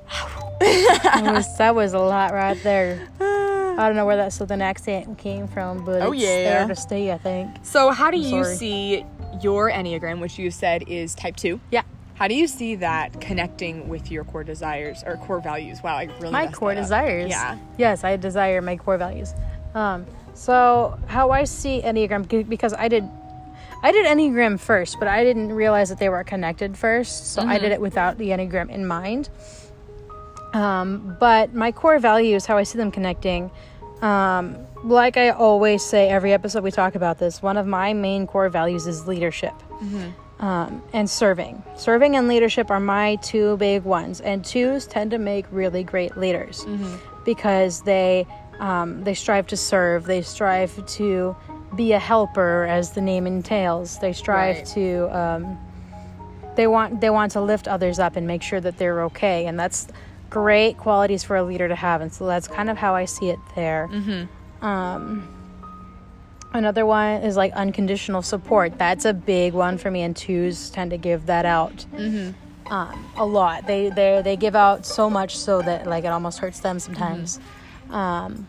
that, 0.61 1.21
was, 1.35 1.59
that 1.59 1.75
was 1.75 1.93
a 1.93 1.99
lot 1.99 2.33
right 2.33 2.61
there. 2.63 3.09
I 3.21 3.87
don't 3.87 3.95
know 3.97 4.07
where 4.07 4.17
that 4.17 4.33
southern 4.33 4.63
accent 4.63 5.19
came 5.19 5.47
from, 5.47 5.85
but 5.85 6.01
Oh, 6.03 6.13
it's 6.13 6.23
yeah. 6.23 6.29
there 6.65 6.69
to 6.69 6.77
stay, 6.77 7.13
I 7.13 7.19
think. 7.19 7.51
So, 7.63 7.91
how 7.91 8.11
do 8.11 8.17
you 8.19 8.43
sorry. 8.45 8.57
see 8.57 9.05
your 9.43 9.71
Enneagram, 9.71 10.19
which 10.21 10.39
you 10.39 10.51
said 10.51 10.85
is 10.89 11.15
type 11.15 11.37
two? 11.37 11.61
Yeah. 11.71 11.83
How 12.17 12.29
do 12.29 12.35
you 12.35 12.47
see 12.47 12.77
that 12.77 13.21
connecting 13.21 13.89
with 13.89 14.11
your 14.11 14.25
core 14.25 14.43
desires 14.43 15.05
or 15.07 15.17
core 15.19 15.41
values? 15.41 15.83
Wow, 15.83 15.97
I 15.97 16.05
really 16.19 16.33
My 16.33 16.47
core 16.47 16.75
desires. 16.75 17.29
Yeah. 17.29 17.59
Yes, 17.77 18.05
I 18.05 18.17
desire 18.17 18.63
my 18.63 18.77
core 18.77 18.97
values. 18.97 19.35
Um, 19.75 20.07
so 20.33 20.99
how 21.07 21.31
I 21.31 21.45
see 21.45 21.83
Enneagram 21.83 22.49
because 22.49 22.73
I 22.73 22.89
did 22.89 23.05
I 23.83 23.93
did 23.93 24.07
Enneagram 24.07 24.59
first, 24.59 24.99
but 24.99 25.09
I 25.09 25.25
didn't 25.25 25.53
realize 25.53 25.91
that 25.91 25.99
they 25.99 26.09
were 26.09 26.25
connected 26.25 26.77
first. 26.77 27.33
So 27.35 27.43
I 27.43 27.59
did 27.59 27.73
it 27.73 27.81
without 27.81 28.17
the 28.17 28.31
Enneagram 28.31 28.71
in 28.71 28.87
mind. 28.87 29.29
Um, 30.55 31.17
but 31.21 31.55
my 31.55 31.71
core 31.71 31.99
values, 31.99 32.47
how 32.47 32.57
I 32.57 32.63
see 32.63 32.79
them 32.79 32.91
connecting, 32.91 33.51
um, 34.01 34.57
like 34.83 35.19
I 35.19 35.31
always 35.31 35.85
say, 35.85 36.09
every 36.09 36.33
episode 36.33 36.65
we 36.65 36.71
talk 36.71 36.95
about 36.95 37.19
this. 37.19 37.43
One 37.43 37.59
of 37.59 37.67
my 37.67 37.93
main 37.93 38.27
core 38.27 38.49
values 38.49 38.87
is 38.87 39.07
leadership 39.07 39.53
um, 40.41 40.83
and 40.93 41.09
serving. 41.09 41.63
Serving 41.77 42.17
and 42.17 42.29
leadership 42.29 42.71
are 42.71 42.81
my 42.81 43.17
two 43.17 43.57
big 43.57 43.85
ones, 43.85 44.21
and 44.21 44.45
twos 44.45 44.87
tend 44.87 45.11
to 45.13 45.19
make 45.19 45.47
really 45.51 45.83
great 45.85 46.17
leaders 46.17 46.67
because 47.25 47.83
they 47.83 48.27
um, 48.61 49.05
they 49.05 49.15
strive 49.15 49.47
to 49.49 49.57
serve. 49.57 50.05
They 50.05 50.23
strive 50.23 50.87
to 50.87 51.37
be 51.75 51.93
a 51.93 51.99
helper, 51.99 52.65
as 52.65 52.93
the 52.93 53.01
name 53.03 53.27
entails. 53.27 53.99
They 53.99 54.13
strive 54.13 54.57
Right. 54.59 54.67
to 54.69 55.17
um, 55.19 55.59
they 56.55 56.67
want 56.67 57.01
they 57.01 57.11
want 57.11 57.33
to 57.33 57.41
lift 57.41 57.69
others 57.69 57.99
up 57.99 58.17
and 58.17 58.27
make 58.27 58.43
sure 58.43 58.61
that 58.61 58.79
they're 58.79 59.03
okay, 59.05 59.47
and 59.47 59.59
that's 59.59 59.89
great 60.31 60.77
qualities 60.79 61.23
for 61.23 61.37
a 61.37 61.43
leader 61.43 61.69
to 61.69 61.75
have. 61.77 62.01
And 62.01 62.13
so 62.13 62.27
that's 62.27 62.49
kind 62.49 62.69
of 62.71 62.77
how 62.77 62.95
I 62.95 63.05
see 63.05 63.29
it 63.31 63.39
there. 63.55 63.89
Um, 64.63 65.29
Another 66.57 66.87
one 66.87 67.23
is 67.23 67.37
like 67.37 67.53
unconditional 67.53 68.23
support. 68.23 68.79
That's 68.79 69.05
a 69.05 69.13
big 69.13 69.53
one 69.53 69.79
for 69.79 69.91
me, 69.91 70.03
and 70.03 70.17
twos 70.17 70.71
tend 70.71 70.91
to 70.91 70.97
give 70.99 71.27
that 71.27 71.45
out 71.45 71.85
um, 72.71 73.11
a 73.17 73.25
lot. 73.27 73.67
They 73.67 73.91
they 73.91 74.23
they 74.23 74.37
give 74.37 74.57
out 74.57 74.87
so 74.87 75.09
much 75.11 75.37
so 75.37 75.63
that 75.63 75.87
like 75.87 76.05
it 76.05 76.09
almost 76.09 76.39
hurts 76.39 76.61
them 76.61 76.79
sometimes. 76.81 77.39
Um, 77.91 78.49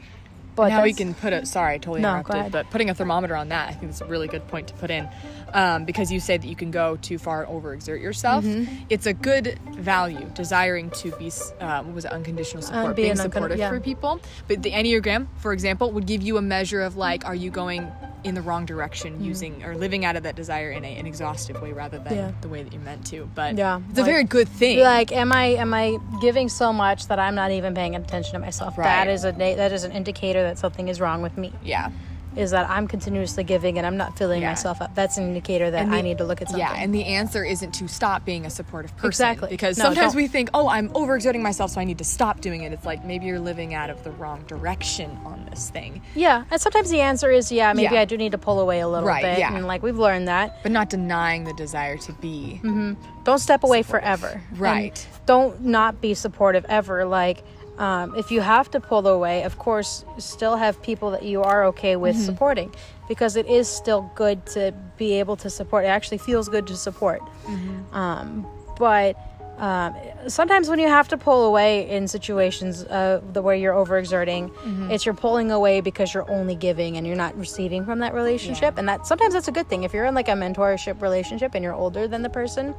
but 0.58 0.70
now 0.70 0.84
we 0.84 0.94
can 0.94 1.14
put 1.14 1.34
a 1.34 1.46
sorry, 1.46 1.76
I 1.76 1.78
totally 1.78 2.02
No, 2.02 2.18
interrupted, 2.18 2.52
but 2.52 2.70
putting 2.70 2.90
a 2.90 2.94
thermometer 2.94 3.36
on 3.36 3.50
that, 3.50 3.70
I 3.70 3.74
think 3.74 3.92
it's 3.92 4.02
a 4.02 4.06
really 4.06 4.28
good 4.28 4.48
point 4.48 4.68
to 4.70 4.74
put 4.74 4.92
in. 4.92 5.08
Um, 5.54 5.86
because 5.86 6.12
you 6.12 6.20
say 6.20 6.36
that 6.36 6.46
you 6.46 6.58
can 6.58 6.72
go 6.72 6.98
too 6.98 7.18
far 7.18 7.44
and 7.44 7.52
overexert 7.52 8.02
yourself. 8.02 8.44
Mm-hmm. 8.44 8.84
It's 8.90 9.06
a 9.06 9.14
good 9.14 9.58
value, 9.78 10.30
desiring 10.34 10.90
to 10.90 11.12
be, 11.12 11.32
um, 11.62 11.88
what 11.88 11.96
was 11.96 12.06
it, 12.06 12.12
unconditional 12.12 12.62
support, 12.62 12.98
being 12.98 13.14
being 13.14 13.18
uncon- 13.18 13.34
supportive 13.34 13.58
yeah. 13.58 13.70
for 13.70 13.80
people. 13.80 14.20
But 14.50 14.62
the 14.62 14.72
Enneagram, 14.72 15.28
for 15.38 15.54
example, 15.54 15.92
would 15.92 16.06
give 16.06 16.22
you 16.22 16.36
a 16.36 16.42
measure 16.42 16.82
of 16.82 16.98
like, 16.98 17.26
are 17.26 17.36
you 17.36 17.50
going 17.50 17.90
in 18.24 18.36
the 18.36 18.42
wrong 18.42 18.66
direction 18.66 19.20
mm. 19.20 19.24
using 19.24 19.64
or 19.64 19.76
living 19.76 20.04
out 20.04 20.16
of 20.16 20.24
that 20.24 20.36
desire 20.36 20.72
in 20.72 20.84
a, 20.84 20.88
an 20.88 21.06
exhaustive 21.06 21.62
way 21.62 21.72
rather 21.72 22.00
than. 22.00 22.16
Yeah. 22.16 22.32
the 22.42 22.50
way 22.50 22.64
that 22.64 22.74
you're 22.74 22.82
meant 22.82 23.06
to. 23.08 23.30
But 23.36 23.58
Yeah, 23.58 23.82
it's 23.90 24.00
a 24.00 24.04
very 24.04 24.24
good 24.24 24.48
thing. 24.48 24.80
like 24.80 25.12
am 25.12 25.32
i 25.32 25.46
am 25.46 25.74
i 25.74 25.98
giving 26.22 26.50
so 26.50 26.74
much 26.74 27.08
that 27.08 27.20
i'm 27.20 27.36
not 27.36 27.52
even 27.52 27.74
paying 27.74 27.96
attention 27.96 28.34
to 28.34 28.40
myself 28.40 28.76
that 28.76 29.08
Right. 29.08 29.08
is 29.08 29.24
a 29.26 29.32
that 29.32 29.72
is 29.72 29.84
an 29.84 29.92
indicator 29.92 30.42
that 30.44 30.58
something 30.58 30.88
is 30.88 31.00
wrong 31.00 31.22
with 31.22 31.38
me 31.38 31.54
yeah. 31.64 31.92
Is 32.38 32.52
that 32.52 32.70
I'm 32.70 32.88
continuously 32.88 33.44
giving 33.44 33.78
and 33.78 33.86
I'm 33.88 33.98
not 33.98 34.18
filling 34.18 34.42
Yeah. 34.42 34.50
myself 34.50 34.82
up. 34.82 34.94
That's 34.96 35.18
an 35.18 35.24
indicator 35.26 35.72
that 35.72 35.90
the- 35.90 35.96
I 35.96 36.02
need 36.02 36.18
to 36.20 36.24
look 36.24 36.42
at 36.42 36.50
something. 36.50 36.60
Yeah, 36.66 36.74
and 36.82 36.94
the 36.94 37.06
answer 37.06 37.44
isn't 37.44 37.72
to 37.76 37.88
stop 37.88 38.24
being 38.26 38.46
a 38.46 38.50
supportive 38.50 38.96
person. 38.96 39.08
Exactly. 39.08 39.50
Because 39.50 39.78
No, 39.78 39.86
sometimes 39.86 40.14
don't- 40.14 40.22
we 40.22 40.28
think, 40.28 40.50
oh, 40.54 40.68
I'm 40.70 40.90
overexerting 40.90 41.42
myself, 41.42 41.72
so 41.72 41.82
I 41.82 41.84
need 41.84 41.98
to 41.98 42.04
stop 42.04 42.42
doing 42.42 42.62
it. 42.64 42.72
It's 42.74 42.86
like 42.86 43.04
maybe 43.04 43.26
you're 43.26 43.40
living 43.40 43.74
out 43.74 43.90
of 43.90 44.04
the 44.04 44.12
wrong 44.12 44.44
direction 44.48 45.18
on 45.26 45.46
this 45.50 45.70
thing, 45.70 46.02
yeah, 46.16 46.44
and 46.52 46.62
sometimes 46.62 46.90
the 46.90 47.02
answer 47.02 47.30
is 47.32 47.52
yeah, 47.52 47.74
maybe 47.74 47.94
Yeah. 47.96 48.02
I 48.02 48.06
do 48.06 48.18
need 48.18 48.32
to 48.34 48.38
pull 48.38 48.60
away 48.60 48.80
a 48.82 48.88
little 48.88 49.08
Right, 49.08 49.24
bit, 49.24 49.40
yeah. 49.40 49.54
and 49.56 49.66
like 49.68 49.82
we've 49.84 49.98
learned 49.98 50.28
that. 50.28 50.62
but 50.64 50.72
not 50.72 50.90
denying 50.90 51.44
the 51.46 51.54
desire 51.54 51.98
to 51.98 52.12
be. 52.14 52.60
Mm-hmm. 52.64 52.94
Don't 53.24 53.40
step 53.40 53.64
away 53.64 53.82
forever. 53.84 54.42
And 54.52 54.60
Right. 54.60 55.08
don't 55.26 55.66
not 55.66 56.00
be 56.02 56.14
supportive 56.14 56.66
ever. 56.70 57.06
Like, 57.06 57.44
um, 57.78 58.16
if 58.16 58.32
you 58.32 58.42
have 58.42 58.72
to 58.72 58.80
pull 58.80 59.08
away, 59.08 59.44
of 59.44 59.58
course, 59.60 60.04
still 60.18 60.56
have 60.56 60.82
people 60.82 61.12
that 61.12 61.24
you 61.24 61.42
are 61.44 61.66
okay 61.66 61.96
with 61.96 62.16
Mm-hmm. 62.16 62.26
supporting 62.26 62.76
because 63.08 63.36
it 63.36 63.46
is 63.48 63.68
still 63.68 64.12
good 64.16 64.46
to 64.48 64.74
be 64.98 65.14
able 65.20 65.36
to 65.38 65.50
support. 65.50 65.86
It 65.86 65.90
actually 65.90 66.18
feels 66.18 66.50
good 66.50 66.68
to 66.68 66.76
support. 66.76 67.22
Mm-hmm. 67.46 67.96
Um, 67.96 68.48
but 68.78 69.16
um, 69.60 69.96
sometimes 70.28 70.70
when 70.70 70.78
you 70.78 70.88
have 70.88 71.08
to 71.08 71.18
pull 71.18 71.46
away 71.46 71.90
in 71.90 72.08
situations 72.08 72.84
uh, 72.84 73.22
the 73.34 73.42
where 73.42 73.56
you're 73.56 73.74
overexerting, 73.74 74.50
Mm-hmm. 74.50 74.92
it's 74.92 75.06
you're 75.06 75.16
pulling 75.16 75.52
away 75.52 75.82
because 75.82 76.14
you're 76.14 76.30
only 76.30 76.56
giving 76.56 76.98
and 76.98 77.08
you're 77.08 77.16
not 77.16 77.36
receiving 77.38 77.86
from 77.86 78.00
that 78.00 78.14
relationship. 78.14 78.74
Yeah. 78.76 78.80
And 78.80 78.90
that 78.90 79.08
sometimes 79.08 79.34
that's 79.34 79.48
a 79.48 79.52
good 79.52 79.68
thing. 79.70 79.84
If 79.84 79.94
you're 79.94 80.06
in 80.06 80.14
like 80.16 80.28
a 80.28 80.34
mentorship 80.34 81.02
relationship 81.02 81.56
and 81.56 81.64
you're 81.64 81.74
older 81.74 82.08
than 82.08 82.22
the 82.24 82.30
person, 82.30 82.76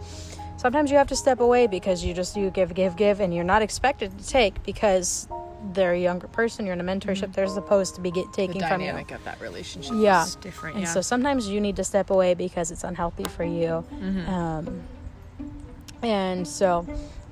sometimes 0.58 0.90
you 0.90 0.98
have 0.98 1.06
to 1.08 1.16
step 1.16 1.40
away 1.40 1.66
because 1.66 2.04
you 2.04 2.12
just 2.12 2.36
you 2.36 2.50
give 2.50 2.74
give 2.74 2.94
give 2.96 3.20
and 3.20 3.32
you're 3.34 3.44
not 3.44 3.62
expected 3.62 4.16
to 4.18 4.26
take 4.26 4.62
because 4.64 5.26
they're 5.72 5.92
a 5.94 5.98
younger 5.98 6.28
person 6.28 6.64
you're 6.66 6.72
in 6.74 6.80
a 6.80 6.84
mentorship 6.84 7.32
they're 7.34 7.48
supposed 7.48 7.94
to 7.96 8.00
be 8.00 8.10
get, 8.12 8.26
The 8.26 8.36
taking 8.36 8.60
from 8.60 8.80
you 8.80 8.86
dynamic 8.88 9.10
of 9.12 9.24
that 9.24 9.40
relationship 9.40 9.94
Yeah. 9.96 10.24
is 10.24 10.36
different. 10.36 10.76
and 10.76 10.84
yeah. 10.84 10.92
so 10.92 11.00
sometimes 11.00 11.48
you 11.48 11.60
need 11.60 11.76
to 11.76 11.84
step 11.84 12.10
away 12.10 12.34
because 12.34 12.70
it's 12.70 12.84
unhealthy 12.84 13.24
for 13.24 13.44
you 13.44 13.84
Mm-hmm. 14.00 14.28
um, 14.28 14.82
and 16.02 16.46
so 16.46 16.86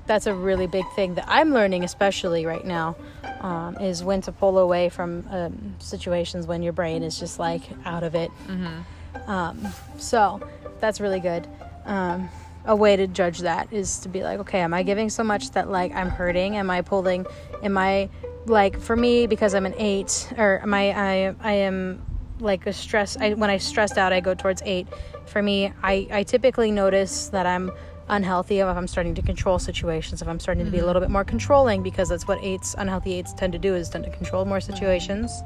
that's 0.07 0.27
a 0.27 0.33
really 0.33 0.67
big 0.67 0.85
thing 0.95 1.15
that 1.15 1.25
i'm 1.27 1.53
learning 1.53 1.83
especially 1.85 2.45
right 2.45 2.65
now 2.65 2.95
um, 3.41 3.77
is 3.77 4.03
when 4.03 4.21
to 4.21 4.31
pull 4.31 4.57
away 4.57 4.89
from 4.89 5.25
um, 5.29 5.75
situations 5.79 6.47
when 6.47 6.61
your 6.63 6.73
brain 6.73 7.03
is 7.03 7.17
just 7.19 7.39
like 7.39 7.61
out 7.85 8.03
of 8.03 8.13
it 8.15 8.29
Mm-hmm. 8.47 9.29
um, 9.31 9.67
so 9.97 10.41
that's 10.81 10.99
really 10.99 11.19
good 11.21 11.47
um, 11.85 12.27
a 12.67 12.75
way 12.75 12.95
to 12.95 13.07
judge 13.07 13.39
that 13.39 13.71
is 13.71 13.99
to 13.99 14.09
be 14.09 14.23
like 14.23 14.39
okay 14.39 14.59
am 14.59 14.73
i 14.73 14.83
giving 14.83 15.09
so 15.09 15.23
much 15.23 15.51
that 15.51 15.69
like 15.69 15.93
i'm 15.95 16.09
hurting? 16.09 16.57
Am 16.57 16.69
i 16.69 16.81
pulling 16.81 17.25
am 17.63 17.77
i 17.77 18.09
like 18.45 18.79
for 18.79 18.95
me 18.95 19.25
because 19.25 19.55
i'm 19.55 19.65
an 19.65 19.73
eight 19.77 20.31
or 20.37 20.59
am 20.61 20.73
i 20.73 20.91
i, 20.91 21.35
I 21.41 21.51
am 21.53 22.05
like 22.39 22.67
a 22.67 22.73
stress 22.73 23.17
I, 23.17 23.33
when 23.33 23.49
i 23.49 23.57
stressed 23.57 23.97
out 23.97 24.13
i 24.13 24.19
go 24.19 24.33
towards 24.33 24.61
eight. 24.65 24.87
For 25.25 25.41
me 25.41 25.73
i 25.81 26.07
i 26.11 26.23
typically 26.23 26.71
notice 26.71 27.29
that 27.29 27.45
i'm 27.45 27.71
unhealthy 28.09 28.59
if 28.59 28.67
i'm 28.67 28.87
starting 28.87 29.15
to 29.15 29.21
control 29.21 29.59
situations 29.59 30.21
if 30.21 30.27
i'm 30.27 30.39
starting 30.39 30.63
to 30.65 30.71
be 30.71 30.77
a 30.77 30.79
mm-hmm. 30.79 30.87
little 30.87 31.01
bit 31.01 31.09
more 31.09 31.25
controlling 31.25 31.83
because 31.83 32.09
that's 32.09 32.27
what 32.27 32.41
eights 32.41 32.75
unhealthy 32.77 33.13
eights 33.13 33.33
tend 33.33 33.51
to 33.53 33.59
do 33.59 33.75
is 33.75 33.89
tend 33.89 34.03
to 34.05 34.11
control 34.11 34.45
more 34.45 34.61
situations 34.61 35.41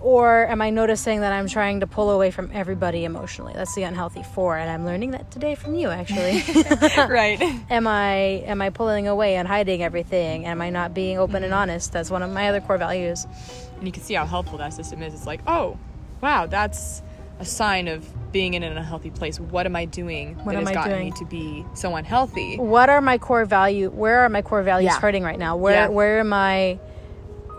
or 0.00 0.46
am 0.46 0.62
I 0.62 0.70
noticing 0.70 1.20
that 1.20 1.32
I'm 1.32 1.46
trying 1.46 1.80
to 1.80 1.86
pull 1.86 2.10
away 2.10 2.30
from 2.30 2.50
everybody 2.52 3.04
emotionally? 3.04 3.52
That's 3.54 3.74
the 3.74 3.82
unhealthy 3.82 4.22
four, 4.22 4.56
and 4.56 4.70
I'm 4.70 4.84
learning 4.84 5.10
that 5.12 5.30
today 5.30 5.54
from 5.54 5.74
you, 5.74 5.88
actually. 5.88 6.42
right. 6.96 7.40
am 7.70 7.86
I 7.86 8.14
am 8.46 8.62
I 8.62 8.70
pulling 8.70 9.08
away 9.08 9.36
and 9.36 9.46
hiding 9.46 9.82
everything? 9.82 10.46
Am 10.46 10.60
I 10.62 10.70
not 10.70 10.94
being 10.94 11.18
open 11.18 11.36
and 11.36 11.46
mm-hmm. 11.46 11.54
honest? 11.54 11.92
That's 11.92 12.10
one 12.10 12.22
of 12.22 12.30
my 12.30 12.48
other 12.48 12.60
core 12.60 12.78
values. 12.78 13.26
And 13.76 13.86
you 13.86 13.92
can 13.92 14.02
see 14.02 14.14
how 14.14 14.26
helpful 14.26 14.58
that 14.58 14.72
system 14.72 15.02
is. 15.02 15.14
It's 15.14 15.26
like, 15.26 15.40
oh, 15.46 15.78
wow, 16.20 16.46
that's 16.46 17.02
a 17.38 17.44
sign 17.44 17.88
of 17.88 18.06
being 18.32 18.54
in 18.54 18.62
an 18.62 18.76
unhealthy 18.76 19.10
place. 19.10 19.40
What 19.40 19.66
am 19.66 19.74
I 19.74 19.86
doing 19.86 20.36
What 20.36 20.52
that 20.52 20.56
am 20.56 20.66
has 20.66 20.68
I 20.68 20.74
gotten 20.74 20.92
doing? 20.92 21.04
me 21.06 21.12
to 21.18 21.24
be 21.24 21.64
so 21.74 21.96
unhealthy? 21.96 22.58
What 22.58 22.90
are 22.90 23.00
my 23.00 23.18
core 23.18 23.44
value? 23.44 23.90
Where 23.90 24.20
are 24.20 24.28
my 24.28 24.42
core 24.42 24.62
values 24.62 24.92
Yeah. 24.92 25.00
hurting 25.00 25.24
right 25.24 25.38
now? 25.38 25.56
Where 25.56 25.74
Yeah. 25.74 25.88
where 25.88 26.20
am 26.20 26.32
I? 26.32 26.78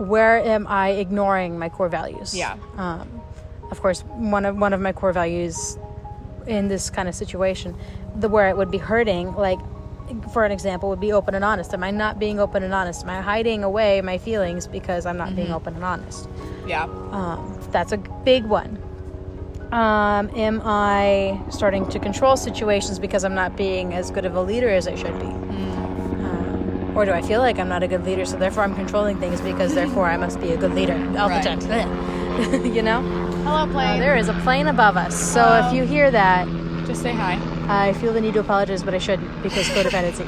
Where 0.02 0.38
am 0.44 0.66
I 0.68 0.90
ignoring 0.90 1.60
my 1.60 1.70
core 1.70 1.90
values? 1.90 2.36
Yeah. 2.36 2.58
Um, 2.78 3.22
of 3.70 3.82
course, 3.82 4.02
one 4.02 4.46
of 4.46 4.58
one 4.58 4.74
of 4.74 4.82
my 4.82 4.92
core 4.94 5.14
values 5.14 5.78
in 6.48 6.68
this 6.68 6.90
kind 6.90 7.08
of 7.08 7.16
situation, 7.16 7.76
the 8.16 8.28
where 8.28 8.50
it 8.50 8.58
would 8.58 8.72
be 8.72 8.80
hurting, 8.80 9.34
like 9.36 9.60
for 10.34 10.44
an 10.44 10.52
example, 10.52 10.90
would 10.90 11.00
be 11.00 11.14
open 11.14 11.36
and 11.36 11.46
honest. 11.46 11.74
Am 11.74 11.84
I 11.84 11.92
not 11.92 12.20
being 12.20 12.40
open 12.40 12.64
and 12.64 12.74
honest? 12.74 13.04
Am 13.04 13.10
I 13.12 13.22
hiding 13.22 13.64
away 13.64 14.02
my 14.02 14.18
feelings 14.18 14.68
because 14.68 15.06
I'm 15.06 15.18
not 15.18 15.28
Mm-hmm. 15.28 15.36
being 15.36 15.52
open 15.54 15.76
and 15.76 15.84
honest? 15.84 16.28
Yeah. 16.68 16.84
Um, 17.12 17.58
that's 17.72 17.92
a 17.94 17.98
big 17.98 18.44
one. 18.46 18.78
Um, 19.72 20.30
am 20.36 20.62
I 20.66 21.40
starting 21.50 21.88
to 21.90 22.00
control 22.00 22.36
situations 22.36 23.00
because 23.00 23.24
I'm 23.24 23.36
not 23.36 23.56
being 23.56 23.94
as 23.94 24.12
good 24.12 24.26
of 24.26 24.36
a 24.36 24.42
leader 24.42 24.68
as 24.68 24.86
I 24.86 24.96
should 24.96 25.18
be? 25.18 25.28
Um, 25.28 25.91
or 26.96 27.06
do 27.06 27.12
I 27.12 27.22
feel 27.22 27.40
like 27.40 27.58
I'm 27.60 27.70
not 27.70 27.84
a 27.84 27.88
good 27.88 28.06
leader, 28.06 28.26
so 28.26 28.38
therefore 28.38 28.64
I'm 28.64 28.76
controlling 28.76 29.18
things 29.20 29.42
because 29.42 29.74
therefore 29.74 30.08
I 30.08 30.18
must 30.18 30.40
be 30.42 30.52
a 30.52 30.58
good 30.58 30.74
leader 30.74 30.94
all 31.18 31.30
Right. 31.30 31.44
the 31.44 31.68
time? 31.68 32.66
you 32.76 32.82
know? 32.82 33.02
Hello, 33.44 33.64
Uh, 33.80 33.98
there 33.98 34.16
is 34.16 34.30
a 34.30 34.34
plane 34.44 34.68
above 34.68 34.98
us. 34.98 35.16
So 35.16 35.64
if 35.66 35.74
you 35.74 35.84
hear 35.84 36.12
that, 36.12 36.48
Just 36.88 37.02
say 37.04 37.14
hi. 37.14 37.38
I 37.70 37.94
feel 37.94 38.12
the 38.14 38.20
need 38.22 38.34
to 38.34 38.40
apologize, 38.40 38.84
but 38.84 38.94
I 38.94 38.98
shouldn't 38.98 39.44
because 39.44 39.68
codependency. 39.70 40.28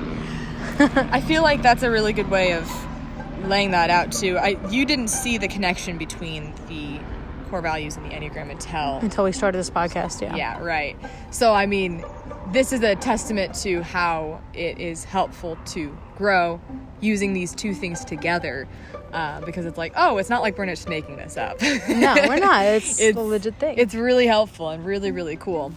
I 1.11 1.19
feel 1.21 1.41
like 1.43 1.61
that's 1.61 1.83
a 1.83 1.89
really 1.91 2.13
good 2.13 2.29
way 2.29 2.53
of 2.53 2.69
laying 3.47 3.71
that 3.71 3.89
out 3.89 4.11
too. 4.11 4.37
I 4.37 4.57
you 4.69 4.85
didn't 4.85 5.09
see 5.09 5.37
the 5.37 5.47
connection 5.47 5.97
between 5.97 6.53
the 6.67 6.99
core 7.53 7.61
values 7.61 7.97
in 7.97 8.01
the 8.01 8.09
Enneagram 8.09 8.49
until 8.49 8.97
Until 8.97 9.25
we 9.25 9.31
started 9.31 9.59
this 9.59 9.69
podcast, 9.69 10.21
yeah. 10.23 10.35
Yeah, 10.35 10.59
right. 10.59 10.97
So, 11.29 11.53
I 11.53 11.67
mean, 11.67 12.03
this 12.51 12.73
is 12.73 12.81
a 12.81 12.95
testament 12.95 13.53
to 13.61 13.83
how 13.83 14.41
it 14.55 14.79
is 14.79 15.03
helpful 15.03 15.55
to 15.67 15.95
grow 16.17 16.59
using 16.99 17.33
these 17.33 17.53
two 17.53 17.75
things 17.75 18.03
together. 18.05 18.67
Uh, 19.11 19.39
because 19.41 19.67
it's 19.67 19.77
like, 19.77 19.93
oh, 19.95 20.17
it's 20.17 20.31
not 20.31 20.41
like 20.41 20.57
we're 20.57 20.65
just 20.65 20.89
making 20.89 21.17
this 21.17 21.37
up. 21.37 21.61
No, 21.61 22.15
we're 22.27 22.39
not. 22.39 22.65
It's, 22.65 22.99
It's- 22.99 23.15
a 23.15 23.19
legit 23.19 23.59
thing. 23.59 23.77
It's 23.77 23.93
really 23.93 24.25
helpful 24.25 24.69
and 24.69 24.83
really, 24.83 25.11
really 25.11 25.35
cool. 25.35 25.71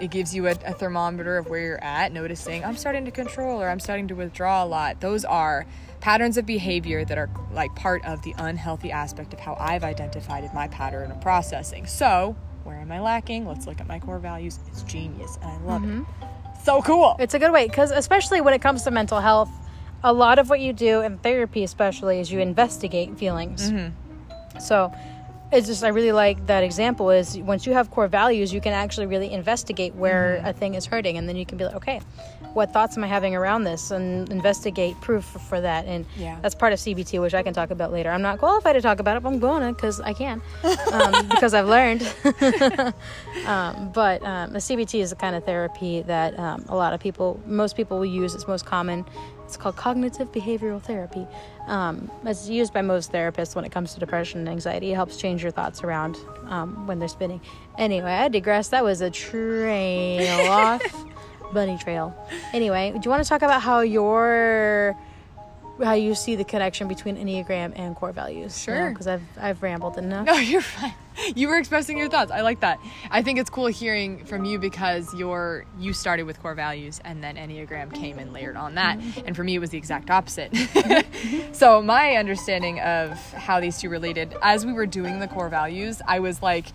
It 0.00 0.10
gives 0.10 0.34
you 0.34 0.48
a, 0.48 0.56
a 0.66 0.72
thermometer 0.72 1.36
of 1.38 1.48
where 1.48 1.60
you're 1.60 1.84
at, 1.84 2.10
noticing 2.10 2.64
I'm 2.64 2.76
starting 2.76 3.04
to 3.04 3.12
control 3.12 3.62
or 3.62 3.68
I'm 3.68 3.78
starting 3.78 4.08
to 4.08 4.16
withdraw 4.16 4.64
a 4.64 4.66
lot. 4.66 4.98
Those 4.98 5.24
are 5.24 5.66
patterns 6.02 6.36
of 6.36 6.44
behavior 6.44 7.04
that 7.04 7.16
are 7.16 7.30
like 7.52 7.74
part 7.76 8.04
of 8.04 8.20
the 8.22 8.34
unhealthy 8.38 8.90
aspect 8.90 9.32
of 9.32 9.38
how 9.38 9.56
I've 9.58 9.84
identified 9.84 10.42
in 10.42 10.52
my 10.52 10.66
pattern 10.66 11.12
of 11.12 11.20
processing. 11.20 11.86
So, 11.86 12.36
where 12.64 12.76
am 12.76 12.90
I 12.90 13.00
lacking? 13.00 13.46
Let's 13.46 13.68
look 13.68 13.80
at 13.80 13.86
my 13.86 14.00
core 14.00 14.18
values. 14.18 14.58
It's 14.66 14.82
genius 14.82 15.38
and 15.40 15.50
I 15.50 15.58
love 15.60 15.84
it. 15.84 15.86
Mm-hmm. 15.86 16.64
So 16.64 16.82
cool. 16.82 17.16
It's 17.20 17.34
a 17.34 17.38
good 17.38 17.52
way 17.52 17.68
because, 17.68 17.92
especially 17.92 18.40
when 18.40 18.52
it 18.52 18.60
comes 18.60 18.82
to 18.82 18.90
mental 18.90 19.20
health, 19.20 19.50
a 20.02 20.12
lot 20.12 20.40
of 20.40 20.50
what 20.50 20.58
you 20.58 20.72
do 20.72 21.02
in 21.02 21.18
therapy, 21.18 21.62
especially, 21.62 22.18
is 22.18 22.32
you 22.32 22.40
investigate 22.40 23.16
feelings. 23.16 23.70
Mm-hmm. 23.70 24.58
So, 24.58 24.92
it's 25.52 25.66
just 25.66 25.84
I 25.84 25.88
really 25.88 26.12
like 26.12 26.46
that 26.46 26.64
example. 26.64 27.10
Is 27.10 27.38
once 27.38 27.66
you 27.66 27.72
have 27.72 27.90
core 27.90 28.08
values, 28.08 28.52
you 28.52 28.60
can 28.60 28.72
actually 28.72 29.06
really 29.06 29.30
investigate 29.30 29.94
where 29.94 30.40
a 30.44 30.52
thing 30.52 30.74
is 30.74 30.86
hurting, 30.86 31.16
and 31.18 31.28
then 31.28 31.36
you 31.36 31.46
can 31.46 31.58
be 31.58 31.64
like, 31.64 31.74
okay, 31.76 32.00
what 32.54 32.72
thoughts 32.72 32.96
am 32.96 33.04
I 33.04 33.06
having 33.06 33.34
around 33.34 33.64
this, 33.64 33.90
and 33.90 34.30
investigate 34.30 35.00
proof 35.00 35.24
for 35.24 35.60
that. 35.60 35.86
And 35.86 36.04
Yeah. 36.16 36.38
that's 36.42 36.54
part 36.54 36.72
of 36.72 36.78
CBT, 36.78 37.20
which 37.20 37.34
I 37.34 37.42
can 37.42 37.54
talk 37.54 37.70
about 37.70 37.92
later. 37.92 38.10
I'm 38.10 38.22
not 38.22 38.38
qualified 38.38 38.74
to 38.74 38.82
talk 38.82 39.00
about 39.00 39.16
it, 39.16 39.22
but 39.22 39.28
I'm 39.30 39.38
going 39.38 39.62
to 39.62 39.72
because 39.72 40.00
I 40.00 40.12
can, 40.12 40.42
um, 40.92 41.28
because 41.28 41.54
I've 41.54 41.68
learned. 41.68 42.02
Um, 43.46 43.90
but 43.92 44.22
um, 44.24 44.52
the 44.52 44.60
CBT 44.60 45.00
is 45.00 45.10
the 45.10 45.16
kind 45.16 45.34
of 45.34 45.44
therapy 45.44 46.02
that 46.02 46.38
um, 46.38 46.64
a 46.68 46.76
lot 46.76 46.92
of 46.92 47.00
people, 47.00 47.40
most 47.44 47.76
people 47.76 47.98
will 47.98 48.06
use. 48.06 48.34
It's 48.36 48.46
most 48.46 48.66
common. 48.66 49.04
It's 49.52 49.58
called 49.58 49.76
cognitive 49.76 50.32
behavioral 50.32 50.80
therapy. 50.80 51.26
Um, 51.66 52.10
it's 52.24 52.48
used 52.48 52.72
by 52.72 52.80
most 52.80 53.12
therapists 53.12 53.54
when 53.54 53.66
it 53.66 53.70
comes 53.70 53.92
to 53.92 54.00
depression 54.00 54.40
and 54.40 54.48
anxiety. 54.48 54.92
It 54.92 54.94
helps 54.94 55.18
change 55.18 55.42
your 55.42 55.52
thoughts 55.52 55.84
around 55.84 56.16
um, 56.46 56.86
when 56.86 56.98
they're 56.98 57.06
spinning. 57.06 57.38
Anyway, 57.76 58.10
I 58.10 58.28
digress. 58.28 58.68
That 58.68 58.82
was 58.82 59.02
a 59.02 59.10
trail 59.10 60.50
off 60.50 61.04
bunny 61.52 61.76
trail. 61.76 62.16
Anyway, 62.54 62.92
do 62.92 63.00
you 63.04 63.10
want 63.10 63.22
to 63.22 63.28
talk 63.28 63.42
about 63.42 63.60
how 63.60 63.80
your 63.80 64.96
how 65.82 65.94
you 65.94 66.14
see 66.14 66.36
the 66.36 66.44
connection 66.44 66.88
between 66.88 67.16
Enneagram 67.16 67.72
and 67.76 67.94
core 67.94 68.12
values? 68.12 68.60
Sure. 68.60 68.90
Because 68.90 69.06
I've 69.06 69.22
I've 69.40 69.62
rambled 69.62 69.98
enough. 69.98 70.26
No, 70.26 70.34
you're 70.36 70.60
fine. 70.60 70.94
You 71.34 71.48
were 71.48 71.58
expressing 71.58 71.98
your 71.98 72.08
thoughts. 72.08 72.30
I 72.30 72.40
like 72.40 72.60
that. 72.60 72.78
I 73.10 73.22
think 73.22 73.38
it's 73.38 73.50
cool 73.50 73.66
hearing 73.66 74.24
from 74.24 74.44
you 74.44 74.58
because 74.58 75.12
you're 75.14 75.66
you 75.78 75.92
started 75.92 76.24
with 76.24 76.40
core 76.40 76.54
values 76.54 77.00
and 77.04 77.22
then 77.22 77.36
Enneagram 77.36 77.92
came 77.92 78.18
and 78.18 78.32
layered 78.32 78.56
on 78.56 78.76
that. 78.76 78.98
Mm-hmm. 78.98 79.26
And 79.26 79.36
for 79.36 79.44
me 79.44 79.54
it 79.54 79.58
was 79.58 79.70
the 79.70 79.78
exact 79.78 80.10
opposite. 80.10 80.52
Mm-hmm. 80.52 81.52
so 81.52 81.82
my 81.82 82.16
understanding 82.16 82.80
of 82.80 83.18
how 83.34 83.60
these 83.60 83.78
two 83.78 83.90
related, 83.90 84.34
as 84.42 84.64
we 84.64 84.72
were 84.72 84.86
doing 84.86 85.20
the 85.20 85.28
core 85.28 85.48
values, 85.48 86.00
I 86.06 86.20
was 86.20 86.42
like 86.42 86.66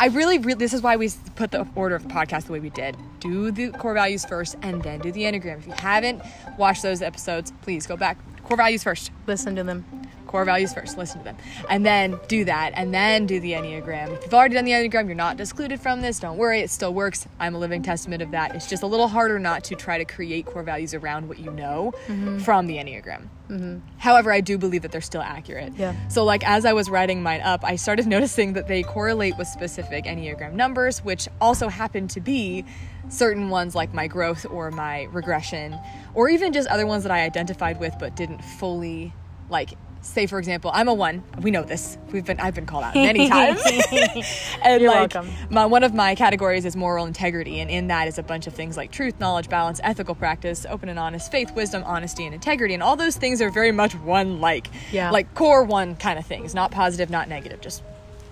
I 0.00 0.06
really, 0.06 0.38
re- 0.38 0.54
this 0.54 0.72
is 0.72 0.80
why 0.80 0.96
we 0.96 1.10
put 1.36 1.50
the 1.50 1.68
order 1.74 1.94
of 1.94 2.04
the 2.04 2.08
podcast 2.08 2.46
the 2.46 2.52
way 2.52 2.60
we 2.60 2.70
did. 2.70 2.96
Do 3.20 3.50
the 3.50 3.70
core 3.72 3.92
values 3.92 4.24
first 4.24 4.56
and 4.62 4.82
then 4.82 4.98
do 5.00 5.12
the 5.12 5.24
Enneagram. 5.24 5.58
If 5.58 5.66
you 5.66 5.74
haven't 5.74 6.22
watched 6.56 6.82
those 6.82 7.02
episodes, 7.02 7.52
please 7.60 7.86
go 7.86 7.98
back, 7.98 8.16
core 8.44 8.56
values 8.56 8.82
first. 8.82 9.10
Listen 9.26 9.56
to 9.56 9.64
them. 9.64 9.84
Core 10.30 10.44
values 10.44 10.72
first, 10.72 10.96
listen 10.96 11.18
to 11.18 11.24
them, 11.24 11.36
and 11.68 11.84
then 11.84 12.18
do 12.28 12.44
that, 12.44 12.72
and 12.76 12.94
then 12.94 13.26
do 13.26 13.40
the 13.40 13.52
Enneagram. 13.52 14.16
If 14.16 14.24
you've 14.24 14.34
already 14.34 14.54
done 14.54 14.64
the 14.64 14.70
Enneagram, 14.70 15.06
you're 15.06 15.16
not 15.16 15.40
excluded 15.40 15.80
from 15.80 16.02
this. 16.02 16.20
Don't 16.20 16.38
worry, 16.38 16.60
it 16.60 16.70
still 16.70 16.94
works. 16.94 17.26
I'm 17.40 17.56
a 17.56 17.58
living 17.58 17.82
testament 17.82 18.22
of 18.22 18.30
that. 18.30 18.54
It's 18.54 18.68
just 18.68 18.84
a 18.84 18.86
little 18.86 19.08
harder 19.08 19.40
not 19.40 19.64
to 19.64 19.74
try 19.74 19.98
to 19.98 20.04
create 20.04 20.46
core 20.46 20.62
values 20.62 20.94
around 20.94 21.28
what 21.28 21.40
you 21.40 21.50
know 21.50 21.92
mm-hmm. 22.06 22.38
from 22.38 22.68
the 22.68 22.76
Enneagram. 22.76 23.28
Mm-hmm. 23.50 23.78
However, 23.98 24.30
I 24.30 24.40
do 24.40 24.56
believe 24.56 24.82
that 24.82 24.92
they're 24.92 25.00
still 25.00 25.20
accurate. 25.20 25.72
Yeah. 25.76 25.96
So, 26.08 26.22
like, 26.22 26.46
as 26.46 26.64
I 26.64 26.72
was 26.72 26.88
writing 26.88 27.22
mine 27.22 27.40
up, 27.40 27.64
I 27.64 27.74
started 27.74 28.06
noticing 28.16 28.52
that 28.52 28.68
they 28.68 28.84
correlate 28.84 29.36
with 29.36 29.48
specific 29.48 30.04
Enneagram 30.04 30.52
numbers, 30.52 31.00
which 31.00 31.28
also 31.40 31.68
happen 31.68 32.06
to 32.08 32.20
be 32.20 32.64
certain 33.08 33.50
ones 33.50 33.74
like 33.74 33.92
my 33.92 34.06
growth 34.06 34.46
or 34.48 34.70
my 34.70 35.08
regression, 35.10 35.76
or 36.14 36.28
even 36.28 36.52
just 36.52 36.68
other 36.68 36.86
ones 36.86 37.02
that 37.02 37.10
I 37.10 37.22
identified 37.22 37.80
with 37.80 37.96
but 37.98 38.14
didn't 38.14 38.44
fully, 38.44 39.12
like, 39.48 39.70
say 40.02 40.26
for 40.26 40.38
example, 40.38 40.70
I'm 40.74 40.88
a 40.88 40.94
one. 40.94 41.22
We 41.40 41.50
know 41.50 41.62
this. 41.62 41.98
We've 42.12 42.24
been 42.24 42.40
I've 42.40 42.54
been 42.54 42.66
called 42.66 42.84
out 42.84 42.94
many 42.94 43.28
times. 43.36 43.60
and 44.62 44.80
You're 44.80 44.90
like 44.90 45.14
welcome. 45.14 45.30
my 45.50 45.66
one 45.66 45.82
of 45.82 45.94
my 45.94 46.14
categories 46.14 46.64
is 46.64 46.74
moral 46.76 47.06
integrity, 47.06 47.60
and 47.60 47.70
in 47.70 47.88
that 47.88 48.08
is 48.08 48.18
a 48.18 48.22
bunch 48.22 48.46
of 48.46 48.54
things 48.54 48.76
like 48.76 48.90
truth, 48.90 49.18
knowledge, 49.20 49.48
balance, 49.48 49.80
ethical 49.82 50.14
practice, 50.14 50.66
open 50.68 50.88
and 50.88 50.98
honest, 50.98 51.30
faith, 51.30 51.52
wisdom, 51.54 51.82
honesty, 51.84 52.24
and 52.24 52.34
integrity. 52.34 52.74
And 52.74 52.82
all 52.82 52.96
those 52.96 53.16
things 53.16 53.42
are 53.42 53.50
very 53.50 53.72
much 53.72 53.94
one 53.94 54.40
like 54.40 54.68
Yeah. 54.92 55.10
like 55.10 55.34
core 55.34 55.64
one 55.64 55.96
kind 55.96 56.18
of 56.18 56.26
things, 56.26 56.54
not 56.54 56.70
positive, 56.70 57.10
not 57.10 57.28
negative, 57.28 57.60
just 57.60 57.82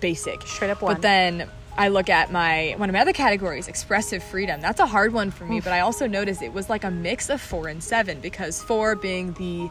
basic. 0.00 0.42
Straight 0.46 0.70
up 0.70 0.80
one. 0.82 0.94
But 0.94 1.02
then 1.02 1.48
I 1.76 1.88
look 1.88 2.08
at 2.08 2.32
my 2.32 2.74
one 2.78 2.88
of 2.88 2.92
my 2.94 3.00
other 3.00 3.12
categories, 3.12 3.68
expressive 3.68 4.22
freedom. 4.22 4.60
That's 4.60 4.80
a 4.80 4.86
hard 4.86 5.12
one 5.12 5.30
for 5.30 5.44
me, 5.44 5.60
but 5.60 5.72
I 5.72 5.80
also 5.80 6.06
noticed 6.06 6.42
it 6.42 6.52
was 6.52 6.68
like 6.70 6.82
a 6.84 6.90
mix 6.90 7.28
of 7.30 7.40
four 7.40 7.68
and 7.68 7.82
seven 7.84 8.20
because 8.20 8.62
four 8.62 8.96
being 8.96 9.32
the 9.34 9.70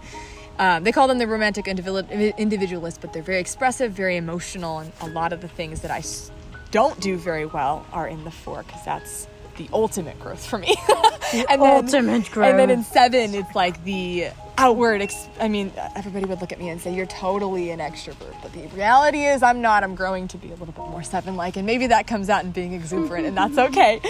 um, 0.59 0.83
they 0.83 0.91
call 0.91 1.07
them 1.07 1.17
the 1.19 1.27
romantic 1.27 1.67
individualist, 1.67 3.01
but 3.01 3.13
they're 3.13 3.21
very 3.23 3.39
expressive, 3.39 3.91
very 3.91 4.17
emotional, 4.17 4.79
and 4.79 4.91
a 5.01 5.07
lot 5.07 5.33
of 5.33 5.41
the 5.41 5.47
things 5.47 5.81
that 5.81 5.91
I 5.91 5.99
s- 5.99 6.31
don't 6.71 6.99
do 6.99 7.17
very 7.17 7.45
well 7.45 7.85
are 7.93 8.07
in 8.07 8.23
the 8.23 8.31
four 8.31 8.63
because 8.63 8.83
that's 8.83 9.27
the 9.57 9.69
ultimate 9.73 10.19
growth 10.19 10.45
for 10.45 10.57
me. 10.57 10.75
and 11.49 11.61
ultimate 11.61 12.35
And 12.35 12.59
then 12.59 12.69
in 12.69 12.83
seven, 12.83 13.33
it's 13.35 13.55
like 13.55 13.83
the 13.83 14.29
outward. 14.57 15.01
Ex- 15.01 15.27
I 15.39 15.47
mean, 15.47 15.71
everybody 15.95 16.25
would 16.25 16.41
look 16.41 16.51
at 16.51 16.59
me 16.59 16.69
and 16.69 16.81
say, 16.81 16.93
"You're 16.93 17.05
totally 17.05 17.69
an 17.69 17.79
extrovert," 17.79 18.35
but 18.41 18.51
the 18.53 18.67
reality 18.67 19.25
is, 19.25 19.43
I'm 19.43 19.61
not. 19.61 19.83
I'm 19.83 19.95
growing 19.95 20.27
to 20.29 20.37
be 20.37 20.47
a 20.47 20.55
little 20.55 20.67
bit 20.67 20.77
more 20.77 21.03
seven-like, 21.03 21.57
and 21.57 21.65
maybe 21.65 21.87
that 21.87 22.07
comes 22.07 22.29
out 22.29 22.43
in 22.43 22.51
being 22.51 22.73
exuberant, 22.73 23.25
and 23.25 23.37
that's 23.37 23.57
okay. 23.69 24.01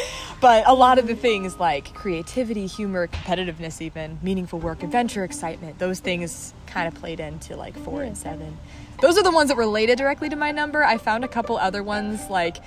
But 0.42 0.68
a 0.68 0.74
lot 0.74 1.00
of 1.00 1.08
the 1.08 1.16
things 1.16 1.60
like 1.60 1.94
creativity, 1.94 2.66
humor, 2.66 3.08
competitiveness, 3.08 3.82
even 3.82 4.20
meaningful 4.22 4.60
work, 4.60 4.84
adventure, 4.84 5.24
excitement, 5.24 5.80
those 5.80 6.00
things 6.00 6.54
kind 6.66 6.88
of 6.88 6.96
played 6.96 7.20
into 7.20 7.56
like 7.56 7.78
four 7.78 8.04
and 8.04 8.18
seven. 8.18 8.58
Those 9.02 9.18
are 9.18 9.24
the 9.24 9.32
ones 9.32 9.50
that 9.50 9.58
related 9.58 9.98
directly 9.98 10.30
to 10.30 10.36
my 10.36 10.52
number. 10.52 10.84
I 10.84 10.98
found 10.98 11.24
a 11.24 11.28
couple 11.28 11.58
other 11.58 11.84
ones 11.84 12.30
like. 12.30 12.58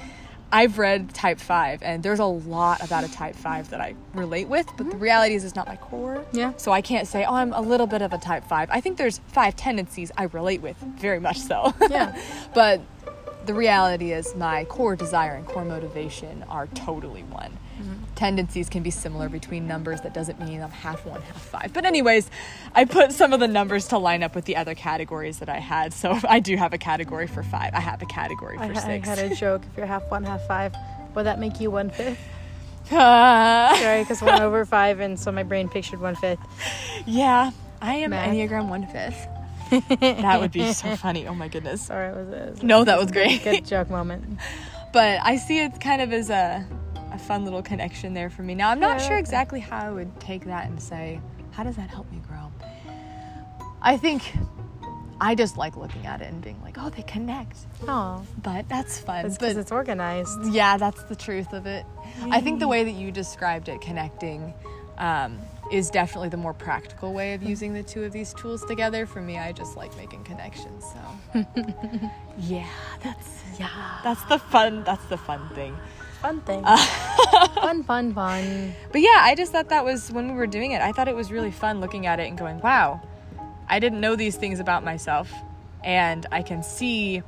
I've 0.53 0.79
read 0.79 1.15
Type 1.15 1.39
5, 1.39 1.83
and 1.83 2.03
there's 2.03 2.19
a 2.19 2.25
lot 2.25 2.83
about 2.83 3.05
a 3.05 3.13
Type 3.13 3.37
5 3.37 3.71
that 3.71 3.81
I 3.81 3.95
relate 4.15 4.49
with, 4.49 4.67
but 4.77 4.91
the 4.91 4.97
reality 4.97 5.35
is 5.35 5.45
it's 5.45 5.55
not 5.55 5.69
my 5.69 5.77
core. 5.77 6.25
Yeah. 6.33 6.53
So 6.57 6.73
I 6.73 6.81
can't 6.81 7.07
say, 7.07 7.25
oh, 7.25 7.35
I'm 7.35 7.53
a 7.53 7.61
little 7.61 7.87
bit 7.87 8.03
of 8.03 8.13
a 8.13 8.19
Type 8.19 8.45
5. 8.45 8.69
I 8.71 8.81
think 8.81 8.97
there's 8.97 9.21
five 9.29 9.55
tendencies 9.55 10.11
I 10.17 10.25
relate 10.25 10.61
with, 10.61 10.77
very 10.79 11.21
much 11.21 11.39
so. 11.39 11.73
Yeah. 11.89 12.19
but 12.55 12.81
the 13.47 13.55
reality 13.55 14.13
is 14.13 14.35
my 14.35 14.65
core 14.65 14.97
desire 14.97 15.35
and 15.35 15.47
core 15.47 15.65
motivation 15.65 16.45
are 16.49 16.67
totally 16.69 17.23
one. 17.25 17.57
Tendencies 18.21 18.69
can 18.69 18.83
be 18.83 18.91
similar 18.91 19.31
between 19.31 19.67
numbers. 19.67 20.03
That 20.03 20.13
doesn't 20.13 20.39
mean 20.39 20.61
I'm 20.61 20.71
half 20.71 21.07
one, 21.07 21.23
half 21.23 21.41
five. 21.41 21.73
But, 21.73 21.87
anyways, 21.87 22.29
I 22.75 22.85
put 22.85 23.13
some 23.13 23.33
of 23.33 23.41
the 23.41 23.49
numbers 23.49 23.89
to 23.89 23.97
line 23.99 24.23
up 24.23 24.35
with 24.35 24.45
the 24.45 24.57
other 24.57 24.75
categories 24.75 25.39
that 25.39 25.49
I 25.49 25.57
had. 25.59 25.95
So 25.95 26.19
I 26.29 26.39
do 26.39 26.55
have 26.57 26.75
a 26.75 26.79
category 26.79 27.27
for 27.27 27.43
five. 27.43 27.73
I 27.73 27.81
have 27.81 28.03
a 28.03 28.05
category 28.05 28.59
for 28.59 28.65
I, 28.65 28.69
I 28.73 28.75
six. 28.75 29.09
had 29.09 29.19
a 29.21 29.35
joke. 29.35 29.63
If 29.71 29.75
you're 29.75 29.87
half 29.87 30.11
one, 30.11 30.23
half 30.25 30.47
five, 30.47 30.75
would 31.15 31.25
that 31.25 31.41
make 31.41 31.63
you 31.63 31.71
one 31.71 31.89
fifth? 31.89 32.19
Uh, 32.93 33.75
Sorry, 33.81 34.03
because 34.03 34.21
one 34.21 34.43
over 34.43 34.67
five, 34.67 35.01
and 35.01 35.19
so 35.19 35.33
my 35.33 35.43
brain 35.43 35.71
pictured 35.71 36.03
one 36.03 36.15
fifth. 36.15 36.41
yeah, 37.07 37.53
I 37.81 37.95
am 37.95 38.11
Math. 38.11 38.29
Enneagram 38.29 38.69
one 38.69 38.87
fifth. 38.87 39.29
that 40.01 40.39
would 40.41 40.53
be 40.53 40.71
so 40.75 40.95
funny. 40.97 41.27
Oh 41.27 41.35
my 41.35 41.49
goodness. 41.49 41.87
Sorry, 41.87 42.11
it 42.11 42.17
was, 42.17 42.29
it 42.29 42.51
was 42.51 42.63
No, 42.63 42.85
that 42.85 42.99
was 42.99 43.11
great. 43.11 43.43
good 43.43 43.65
joke 43.65 43.89
moment. 43.89 44.39
but 44.93 45.21
I 45.23 45.37
see 45.37 45.61
it 45.61 45.81
kind 45.81 46.03
of 46.03 46.13
as 46.13 46.29
a 46.29 46.67
fun 47.21 47.45
little 47.45 47.63
connection 47.63 48.15
there 48.15 48.31
for 48.31 48.43
me. 48.43 48.55
Now, 48.55 48.71
I'm 48.71 48.81
not 48.81 49.01
I 49.01 49.07
sure 49.09 49.19
exactly 49.19 49.61
how 49.61 49.79
I 49.79 49.91
would 49.91 50.19
take 50.21 50.45
that 50.47 50.67
and 50.67 50.81
say, 50.83 51.21
how 51.53 51.63
does 51.63 51.77
that 51.77 51.91
help 51.91 52.11
me 52.11 52.21
grow? 52.27 52.51
I 53.83 53.97
think 53.97 54.33
I 55.21 55.35
just 55.35 55.57
like 55.57 55.77
looking 55.77 56.07
at 56.07 56.21
it 56.23 56.33
and 56.33 56.43
being 56.43 56.61
like, 56.63 56.77
oh, 56.79 56.91
they 56.91 57.03
connect. 57.03 57.57
Oh, 57.87 58.25
But 58.43 58.69
that's 58.69 58.99
fun. 58.99 59.27
it's 59.27 59.37
because 59.39 59.57
it's 59.57 59.73
organized. 59.73 60.39
yeah, 60.47 60.77
that's 60.77 61.03
the 61.05 61.17
truth 61.17 61.53
of 61.53 61.67
it. 61.67 61.85
I 62.31 62.41
think 62.41 62.59
the 62.61 62.69
way 62.69 62.85
that 62.85 62.93
you 62.93 63.11
described 63.13 63.69
it, 63.69 63.81
connecting, 63.81 64.53
um, 64.99 65.39
is 65.73 65.89
definitely 65.89 66.29
the 66.31 66.37
more 66.37 66.53
practical 66.53 67.13
way 67.13 67.33
of 67.35 67.43
using 67.43 67.73
the 67.75 67.83
two 67.83 68.03
of 68.05 68.13
these 68.13 68.35
tools 68.35 68.65
together. 68.65 69.07
For 69.07 69.21
me, 69.23 69.39
I 69.39 69.53
just 69.53 69.77
like 69.77 69.97
making 69.97 70.25
connections. 70.25 70.85
So, 71.33 71.47
yeah, 72.39 72.67
that's 73.03 73.43
yeah, 73.59 74.01
that's 74.03 74.23
the 74.25 74.39
fun. 74.39 74.83
That's 74.85 75.05
the 75.07 75.17
fun 75.17 75.49
thing. 75.55 75.77
Fun 76.21 76.41
thing. 76.43 76.63
Uh, 76.65 76.77
fun, 77.55 77.83
fun, 77.83 78.13
fun. 78.13 78.75
But 78.93 79.01
yeah, 79.01 79.21
I 79.21 79.35
just 79.35 79.53
thought 79.53 79.71
that 79.71 79.85
was 79.85 80.13
when 80.13 80.29
we 80.29 80.35
were 80.35 80.47
doing 80.47 80.73
it. 80.73 80.83
I 80.83 80.93
thought 80.93 81.09
it 81.09 81.17
was 81.17 81.33
really 81.33 81.51
fun 81.51 81.81
looking 81.81 82.07
at 82.07 82.21
it 82.21 82.29
and 82.29 82.37
going, 82.37 82.61
"Wow, 82.61 83.01
I 83.69 83.79
didn't 83.79 84.01
know 84.01 84.17
these 84.17 84.37
things 84.37 84.61
about 84.61 84.85
myself," 84.85 85.33
and 85.83 86.27
I 86.31 86.43
can 86.43 86.63
see 86.63 87.23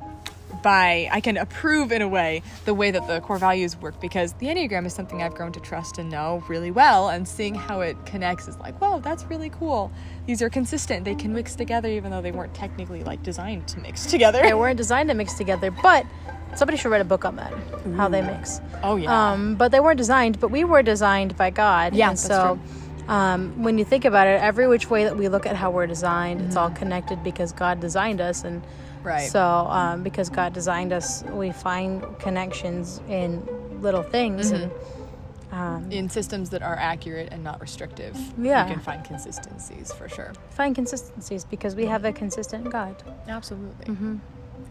by 0.61 1.09
I 1.11 1.19
can 1.21 1.37
approve 1.37 1.91
in 1.91 2.01
a 2.01 2.07
way 2.07 2.43
the 2.65 2.73
way 2.73 2.91
that 2.91 3.07
the 3.07 3.21
core 3.21 3.37
values 3.37 3.75
work 3.77 3.99
because 3.99 4.33
the 4.33 4.47
Enneagram 4.47 4.85
is 4.85 4.93
something 4.93 5.23
I've 5.23 5.33
grown 5.33 5.51
to 5.53 5.59
trust 5.59 5.97
and 5.97 6.09
know 6.09 6.43
really 6.47 6.69
well 6.71 7.09
and 7.09 7.27
seeing 7.27 7.55
how 7.55 7.81
it 7.81 7.97
connects 8.05 8.47
is 8.47 8.57
like, 8.59 8.79
whoa, 8.79 8.99
that's 8.99 9.25
really 9.25 9.49
cool. 9.49 9.91
These 10.27 10.41
are 10.41 10.49
consistent. 10.49 11.05
They 11.05 11.15
can 11.15 11.33
mix 11.33 11.55
together 11.55 11.89
even 11.89 12.11
though 12.11 12.21
they 12.21 12.31
weren't 12.31 12.53
technically 12.53 13.03
like 13.03 13.23
designed 13.23 13.67
to 13.69 13.79
mix 13.79 14.05
together. 14.05 14.41
They 14.41 14.53
weren't 14.53 14.77
designed 14.77 15.09
to 15.09 15.15
mix 15.15 15.33
together, 15.33 15.71
but 15.71 16.05
somebody 16.55 16.77
should 16.77 16.89
write 16.91 17.01
a 17.01 17.05
book 17.05 17.25
on 17.25 17.35
that, 17.37 17.53
how 17.95 18.07
they 18.09 18.21
mix. 18.21 18.61
Oh 18.83 18.95
yeah. 18.95 19.31
Um, 19.31 19.55
but 19.55 19.71
they 19.71 19.79
weren't 19.79 19.97
designed, 19.97 20.39
but 20.39 20.49
we 20.49 20.63
were 20.63 20.81
designed 20.83 21.35
by 21.37 21.49
God. 21.49 21.93
Yeah, 21.95 22.09
and 22.09 22.19
so 22.19 22.59
um, 23.07 23.61
when 23.63 23.77
you 23.77 23.85
think 23.85 24.05
about 24.05 24.27
it, 24.27 24.41
every 24.41 24.67
which 24.67 24.89
way 24.89 25.03
that 25.05 25.17
we 25.17 25.27
look 25.29 25.45
at 25.45 25.55
how 25.55 25.71
we're 25.71 25.87
designed, 25.87 26.41
it's 26.41 26.55
all 26.55 26.69
connected 26.71 27.23
because 27.23 27.51
God 27.51 27.79
designed 27.79 28.21
us, 28.21 28.43
and 28.43 28.61
Mm-hmm. 28.63 29.07
Right. 29.09 29.29
So 29.29 29.43
um, 29.45 30.01
because 30.01 30.29
God 30.29 30.53
designed 30.53 30.93
us, 30.93 31.23
we 31.23 31.51
find 31.51 32.01
connections 32.19 33.01
in 33.09 33.43
little 33.81 34.01
things, 34.01 34.53
Mm-hmm. 34.53 35.53
um, 35.53 35.91
in 35.91 36.09
systems 36.09 36.49
that 36.51 36.61
are 36.63 36.77
accurate 36.77 37.27
and 37.33 37.43
not 37.43 37.59
restrictive, 37.59 38.15
Yeah. 38.37 38.65
you 38.65 38.73
can 38.75 38.81
find 38.81 39.03
consistencies 39.03 39.91
for 39.91 40.07
sure. 40.07 40.31
find 40.51 40.73
consistencies 40.73 41.43
because 41.43 41.75
we 41.75 41.85
have 41.87 42.05
a 42.05 42.13
consistent 42.13 42.69
God. 42.69 42.95
Absolutely. 43.27 43.85
Mm-hmm. 43.93 44.15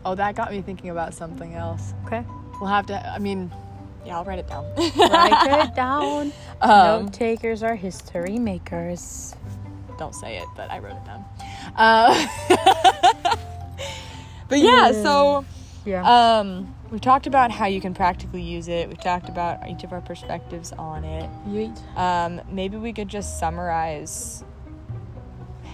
Oh, 0.04 0.14
that 0.14 0.34
got 0.34 0.50
me 0.50 0.60
thinking 0.62 0.90
about 0.90 1.14
something 1.14 1.54
else. 1.54 1.94
Okay, 2.06 2.24
We'll 2.60 2.68
have 2.70 2.86
to. 2.86 3.12
I 3.12 3.18
mean, 3.18 3.50
yeah, 4.04 4.16
I'll 4.16 4.24
write 4.24 4.38
it 4.40 4.48
down. 4.48 4.64
write 4.96 5.66
it 5.68 5.74
down. 5.76 6.32
Um, 6.60 7.04
Note 7.04 7.12
takers 7.12 7.62
are 7.62 7.74
history 7.76 8.38
makers. 8.38 9.34
Don't 9.98 10.14
say 10.14 10.38
it, 10.38 10.46
but 10.56 10.70
I 10.70 10.78
wrote 10.80 10.96
it 10.96 11.04
down. 11.04 11.24
Uh, 11.76 12.26
but 14.48 14.58
yeah, 14.58 14.90
so 14.92 15.44
Yeah. 15.84 16.38
um, 16.40 16.74
we 16.90 16.98
talked 16.98 17.26
about 17.26 17.50
how 17.50 17.66
you 17.66 17.80
can 17.80 17.94
practically 17.94 18.42
use 18.42 18.68
it. 18.68 18.88
We 18.88 18.94
talked 18.96 19.28
about 19.28 19.68
each 19.68 19.84
of 19.84 19.92
our 19.92 20.00
perspectives 20.00 20.72
on 20.72 21.04
it. 21.04 21.30
Yeet. 21.48 21.96
Um, 21.96 22.40
maybe 22.50 22.76
we 22.76 22.92
could 22.92 23.08
just 23.08 23.38
summarize. 23.38 24.44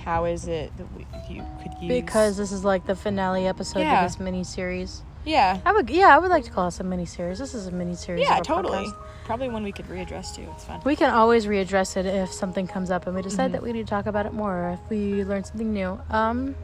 How 0.04 0.24
is 0.24 0.48
it 0.48 0.72
that 0.76 0.86
we, 0.96 1.06
you 1.28 1.44
could 1.62 1.72
use? 1.80 1.88
Because 1.88 2.36
this 2.36 2.52
is 2.52 2.64
like 2.64 2.86
the 2.86 2.94
finale 2.96 3.46
episode 3.46 3.80
Yeah. 3.80 4.04
of 4.04 4.10
this 4.10 4.20
mini 4.20 4.44
series. 4.44 5.02
yeah, 5.24 5.60
I 5.66 5.72
would, 5.72 5.90
yeah, 5.90 6.14
I 6.14 6.18
would 6.18 6.30
like 6.30 6.44
to 6.44 6.50
call 6.50 6.66
this 6.66 6.80
a 6.80 6.84
mini 6.84 7.04
series. 7.04 7.38
This 7.38 7.52
is 7.54 7.66
a 7.66 7.70
mini 7.72 7.94
series. 7.94 8.22
yeah, 8.26 8.40
totally. 8.40 8.86
podcast. 8.86 8.96
Probably 9.26 9.48
one 9.50 9.62
we 9.62 9.72
could 9.72 9.86
readdress 9.88 10.34
too. 10.34 10.46
It's 10.54 10.64
fun. 10.64 10.80
We 10.84 10.96
can 10.96 11.10
always 11.12 11.44
readdress 11.46 11.96
it 11.98 12.06
if 12.06 12.32
something 12.32 12.66
comes 12.66 12.90
up 12.90 13.06
and 13.06 13.14
we 13.14 13.20
decide 13.20 13.50
Mhm. 13.50 13.52
that 13.52 13.62
we 13.62 13.72
need 13.72 13.86
to 13.86 13.90
talk 13.90 14.06
about 14.06 14.24
it 14.24 14.32
more, 14.32 14.54
or 14.54 14.70
if 14.70 14.80
we 14.88 15.22
learn 15.24 15.44
something 15.44 15.72
new. 15.72 16.00
Um, 16.10 16.54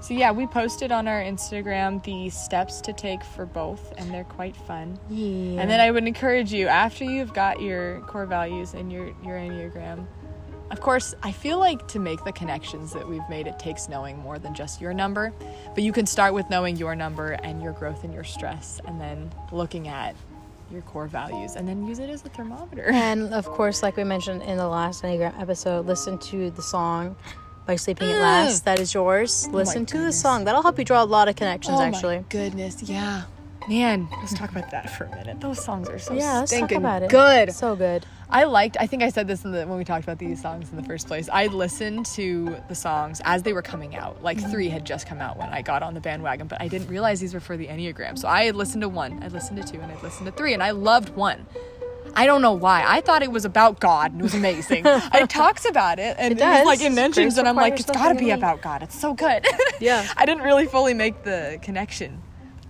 So 0.00 0.12
yeah, 0.12 0.32
we 0.32 0.46
posted 0.46 0.92
on 0.92 1.08
our 1.08 1.22
Instagram 1.22 2.02
the 2.04 2.28
steps 2.28 2.82
to 2.82 2.92
take 2.92 3.24
for 3.24 3.46
both, 3.46 3.92
and 3.96 4.12
they're 4.12 4.24
quite 4.24 4.54
fun. 4.54 4.98
yeah. 5.08 5.60
And 5.62 5.70
then 5.70 5.80
I 5.80 5.90
would 5.90 6.06
encourage 6.06 6.52
you 6.52 6.68
after 6.68 7.04
you've 7.04 7.32
got 7.32 7.62
your 7.62 8.00
core 8.00 8.26
values 8.26 8.74
and 8.74 8.92
your 8.92 9.06
your 9.24 9.36
enneagram. 9.38 10.04
Of 10.70 10.80
course, 10.80 11.14
I 11.22 11.30
feel 11.30 11.58
like 11.58 11.86
to 11.88 11.98
make 11.98 12.24
the 12.24 12.32
connections 12.32 12.92
that 12.94 13.06
we've 13.06 13.26
made, 13.28 13.46
it 13.46 13.58
takes 13.58 13.88
knowing 13.88 14.18
more 14.18 14.38
than 14.38 14.54
just 14.54 14.80
your 14.80 14.92
number. 14.94 15.32
But 15.74 15.84
you 15.84 15.92
can 15.92 16.06
start 16.06 16.34
with 16.34 16.48
knowing 16.50 16.76
your 16.76 16.94
number 16.96 17.32
and 17.42 17.62
your 17.62 17.72
growth 17.72 18.02
and 18.04 18.12
your 18.12 18.24
stress, 18.24 18.80
and 18.86 19.00
then 19.00 19.30
looking 19.52 19.88
at 19.88 20.16
your 20.72 20.82
core 20.82 21.06
values, 21.06 21.56
and 21.56 21.68
then 21.68 21.86
use 21.86 21.98
it 21.98 22.08
as 22.10 22.24
a 22.24 22.28
thermometer. 22.30 22.88
And 22.92 23.32
of 23.34 23.46
course, 23.46 23.82
like 23.82 23.96
we 23.96 24.04
mentioned 24.04 24.42
in 24.42 24.56
the 24.56 24.66
last 24.66 25.02
Enneagram 25.02 25.38
episode, 25.40 25.86
listen 25.86 26.18
to 26.18 26.50
the 26.50 26.62
song 26.62 27.14
by 27.66 27.76
Sleeping 27.76 28.10
at 28.10 28.18
Last. 28.20 28.64
That 28.64 28.80
is 28.80 28.92
yours. 28.94 29.46
Oh 29.50 29.54
listen 29.54 29.86
to 29.86 29.98
the 29.98 30.12
song. 30.12 30.44
That'll 30.44 30.62
help 30.62 30.78
you 30.78 30.84
draw 30.84 31.02
a 31.02 31.04
lot 31.04 31.28
of 31.28 31.36
connections, 31.36 31.78
Oh 31.78 31.82
actually. 31.82 32.16
my 32.18 32.24
goodness, 32.30 32.82
yeah. 32.82 33.24
Man, 33.68 34.08
let's 34.18 34.34
talk 34.34 34.50
about 34.50 34.70
that 34.72 34.90
for 34.90 35.04
a 35.04 35.16
minute. 35.16 35.40
Those 35.40 35.62
songs 35.64 35.88
are 35.88 35.98
so 35.98 36.12
Yeah, 36.14 36.40
let's 36.40 36.50
talk 36.50 36.58
stinking 36.58 36.78
about 36.78 37.02
it. 37.02 37.08
good. 37.10 37.52
So 37.52 37.74
good. 37.74 38.04
I 38.28 38.44
liked. 38.44 38.76
I 38.78 38.86
think 38.86 39.02
I 39.02 39.08
said 39.10 39.26
this 39.26 39.44
in 39.44 39.52
the 39.52 39.66
when 39.66 39.78
we 39.78 39.84
talked 39.84 40.02
about 40.04 40.18
these 40.18 40.42
songs 40.42 40.70
in 40.70 40.76
the 40.76 40.82
first 40.82 41.06
place. 41.06 41.28
I 41.32 41.46
listened 41.46 42.04
to 42.06 42.56
the 42.68 42.74
songs 42.74 43.22
as 43.24 43.42
they 43.42 43.52
were 43.52 43.62
coming 43.62 43.96
out. 43.96 44.22
Like 44.22 44.38
Mm-hmm. 44.38 44.50
three 44.50 44.68
had 44.68 44.84
just 44.84 45.06
come 45.06 45.20
out 45.20 45.38
when 45.38 45.48
I 45.48 45.62
got 45.62 45.82
on 45.82 45.94
the 45.94 46.00
bandwagon, 46.00 46.46
but 46.46 46.60
I 46.60 46.68
didn't 46.68 46.88
realize 46.88 47.20
these 47.20 47.32
were 47.32 47.40
for 47.40 47.56
the 47.56 47.68
Enneagram. 47.68 48.18
So 48.18 48.28
I 48.28 48.44
had 48.44 48.54
listened 48.56 48.82
to 48.82 48.88
one, 48.88 49.22
I 49.22 49.28
listened 49.28 49.62
to 49.64 49.72
two, 49.72 49.80
and 49.80 49.90
I 49.90 50.00
listened 50.02 50.26
to 50.26 50.32
three, 50.32 50.52
and 50.52 50.62
I 50.62 50.72
loved 50.72 51.10
one. 51.10 51.46
I 52.16 52.26
don't 52.26 52.42
know 52.42 52.52
why. 52.52 52.84
I 52.86 53.00
thought 53.00 53.22
it 53.22 53.32
was 53.32 53.44
about 53.44 53.80
God 53.80 54.12
and 54.12 54.20
it 54.20 54.24
was 54.24 54.34
amazing. 54.34 54.84
it 54.86 55.28
talks 55.30 55.64
about 55.64 55.98
it 55.98 56.14
and 56.18 56.32
It 56.34 56.40
it, 56.40 56.64
like 56.66 56.80
it 56.80 56.92
mentions, 56.92 57.34
Grace 57.34 57.38
and 57.38 57.48
I'm 57.48 57.56
like, 57.56 57.74
it's 57.80 57.90
got 57.90 58.12
to 58.12 58.14
be 58.18 58.30
about 58.30 58.60
God. 58.62 58.82
It's 58.84 58.98
so 59.00 59.14
good. 59.14 59.44
Yeah. 59.80 60.06
I 60.16 60.24
didn't 60.26 60.44
really 60.44 60.66
fully 60.66 60.94
make 60.94 61.24
the 61.24 61.58
connection, 61.60 62.22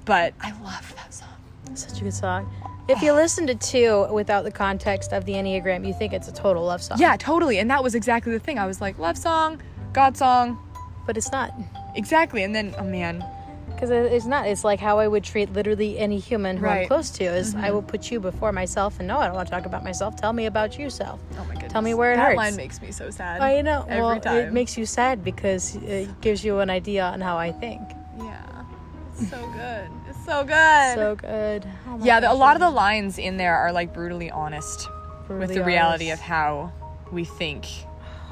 but 0.04 0.34
I 0.40 0.50
love 0.62 0.92
that 0.96 1.12
song. 1.14 1.28
Such 1.74 2.00
a 2.00 2.04
good 2.04 2.14
song. 2.14 2.50
If 2.88 3.00
you 3.02 3.12
listen 3.14 3.46
to 3.46 3.54
two 3.54 4.06
without 4.12 4.44
the 4.44 4.50
context 4.50 5.12
of 5.12 5.24
the 5.24 5.32
Enneagram, 5.32 5.86
you 5.86 5.94
think 5.94 6.12
it's 6.12 6.28
a 6.28 6.32
total 6.32 6.64
love 6.64 6.82
song. 6.82 6.98
Yeah, 7.00 7.16
totally. 7.16 7.58
And 7.58 7.70
that 7.70 7.82
was 7.82 7.94
exactly 7.94 8.32
the 8.32 8.38
thing. 8.38 8.58
I 8.58 8.66
was 8.66 8.80
like, 8.80 8.98
love 8.98 9.16
song, 9.16 9.60
God 9.94 10.16
song, 10.16 10.58
But 11.06 11.16
it's 11.16 11.32
not. 11.32 11.50
exactly. 11.96 12.42
And 12.42 12.54
then, 12.54 12.74
oh 12.78 12.84
man, 12.84 13.24
Because 13.72 13.90
it's 13.90 14.26
not. 14.26 14.46
It's 14.46 14.64
like 14.64 14.80
how 14.80 14.98
I 14.98 15.08
would 15.08 15.24
treat 15.24 15.50
literally 15.54 15.98
any 15.98 16.18
human 16.18 16.58
who 16.58 16.66
I'm 16.66 16.76
Mm-hmm. 16.80 16.88
close 16.88 17.08
to. 17.12 17.24
Is 17.24 17.54
I 17.54 17.70
will 17.70 17.82
put 17.82 18.10
you 18.12 18.20
before 18.20 18.52
myself, 18.52 18.98
and 18.98 19.08
no, 19.08 19.16
I 19.18 19.26
don't 19.26 19.34
want 19.34 19.48
to 19.48 19.54
talk 19.54 19.64
about 19.66 19.82
myself. 19.82 20.14
Tell 20.16 20.34
me 20.34 20.44
about 20.46 20.78
yourself. 20.78 21.18
oh 21.38 21.44
my 21.46 21.54
goodness. 21.54 21.72
Tell 21.72 21.82
me 21.82 21.94
where 21.94 22.12
it 22.12 22.16
that 22.16 22.26
hurts. 22.26 22.36
line 22.36 22.56
makes 22.56 22.80
me 22.82 22.92
so 22.92 23.08
sad. 23.10 23.40
Oh, 23.40 23.56
you 23.56 23.62
know, 23.62 23.84
every 23.88 24.02
well, 24.02 24.20
time. 24.20 24.36
it 24.48 24.52
makes 24.52 24.76
you 24.76 24.84
sad 24.84 25.24
because 25.24 25.74
it 25.76 26.20
gives 26.20 26.44
you 26.44 26.58
an 26.60 26.68
idea 26.68 27.02
on 27.04 27.20
how 27.22 27.38
I 27.38 27.50
think. 27.50 27.80
So 29.18 29.50
good. 29.52 29.90
It's 30.08 30.24
so 30.24 30.44
good. 30.44 30.94
So 30.94 31.16
good. 31.16 31.66
Oh 31.88 32.00
yeah, 32.02 32.20
the, 32.20 32.30
a 32.30 32.34
lot 32.34 32.56
of 32.56 32.60
the 32.60 32.70
lines 32.70 33.18
in 33.18 33.36
there 33.36 33.56
are 33.56 33.72
like 33.72 33.92
brutally 33.94 34.30
honest 34.30 34.88
with 35.28 35.28
brutally 35.28 35.54
the 35.54 35.64
reality 35.64 36.10
honest. 36.10 36.22
of 36.22 36.26
how 36.26 36.72
we 37.12 37.24
think 37.24 37.66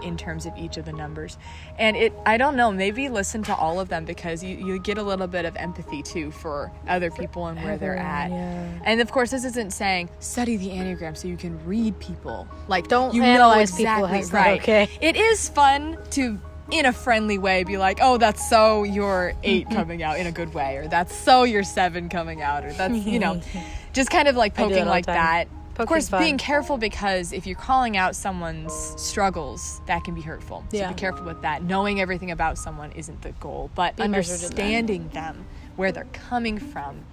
in 0.02 0.16
terms 0.16 0.46
of 0.46 0.52
each 0.56 0.76
of 0.76 0.84
the 0.84 0.92
numbers. 0.92 1.38
And 1.78 1.96
it 1.96 2.12
I 2.26 2.36
don't 2.36 2.56
know, 2.56 2.72
maybe 2.72 3.08
listen 3.08 3.42
to 3.44 3.54
all 3.54 3.80
of 3.80 3.88
them 3.88 4.04
because 4.04 4.42
you, 4.42 4.56
you 4.56 4.78
get 4.78 4.98
a 4.98 5.02
little 5.02 5.26
bit 5.26 5.44
of 5.44 5.56
empathy 5.56 6.02
too 6.02 6.30
for 6.30 6.72
other 6.88 7.10
people 7.10 7.46
and 7.46 7.62
where 7.62 7.78
they're 7.78 7.96
at. 7.96 8.30
Yeah. 8.30 8.80
And 8.84 9.00
of 9.00 9.10
course 9.12 9.30
this 9.30 9.44
isn't 9.44 9.72
saying 9.72 10.10
study 10.18 10.56
the 10.56 10.70
Enneagram 10.70 11.16
so 11.16 11.28
you 11.28 11.36
can 11.36 11.64
read 11.64 11.98
people. 12.00 12.46
Like 12.68 12.88
Don't 12.88 13.14
you 13.14 13.22
analyze 13.22 13.72
know 13.72 13.76
people, 13.76 14.04
exactly 14.06 14.38
right. 14.38 14.60
okay. 14.60 14.88
It 15.00 15.16
is 15.16 15.48
fun 15.48 15.98
to 16.10 16.40
in 16.72 16.86
a 16.86 16.92
friendly 16.92 17.38
way 17.38 17.62
be 17.64 17.76
like, 17.76 17.98
"Oh, 18.00 18.16
that's 18.16 18.48
so 18.48 18.82
your 18.82 19.34
8 19.42 19.68
coming 19.70 20.02
out 20.02 20.18
in 20.18 20.26
a 20.26 20.32
good 20.32 20.54
way," 20.54 20.76
or 20.76 20.88
"That's 20.88 21.14
so 21.14 21.44
your 21.44 21.62
7 21.62 22.08
coming 22.08 22.40
out," 22.40 22.64
or 22.64 22.72
"That's, 22.72 22.94
you 22.94 23.18
know, 23.18 23.40
just 23.92 24.10
kind 24.10 24.26
of 24.26 24.36
like 24.36 24.54
poking 24.54 24.86
like 24.86 25.06
that. 25.06 25.48
of 25.78 25.86
course, 25.86 26.08
fun. 26.08 26.22
being 26.22 26.38
careful 26.38 26.78
because 26.78 27.32
if 27.32 27.46
you're 27.46 27.56
calling 27.56 27.96
out 27.96 28.16
someone's 28.16 28.72
struggles, 28.96 29.80
that 29.86 30.02
can 30.04 30.14
be 30.14 30.20
hurtful. 30.22 30.64
So 30.70 30.78
Yeah. 30.78 30.88
be 30.88 30.94
careful 30.94 31.24
with 31.26 31.42
that. 31.42 31.62
Knowing 31.62 32.00
everything 32.00 32.30
about 32.30 32.56
someone 32.58 32.90
isn't 32.92 33.20
the 33.22 33.32
goal, 33.32 33.70
but 33.74 33.96
Be 33.96 34.08
measured 34.08 34.34
in 34.36 34.40
that. 34.40 34.44
understanding 34.44 35.08
them, 35.12 35.44
where 35.76 35.92
they're 35.92 36.06
coming 36.12 36.58
from, 36.58 37.04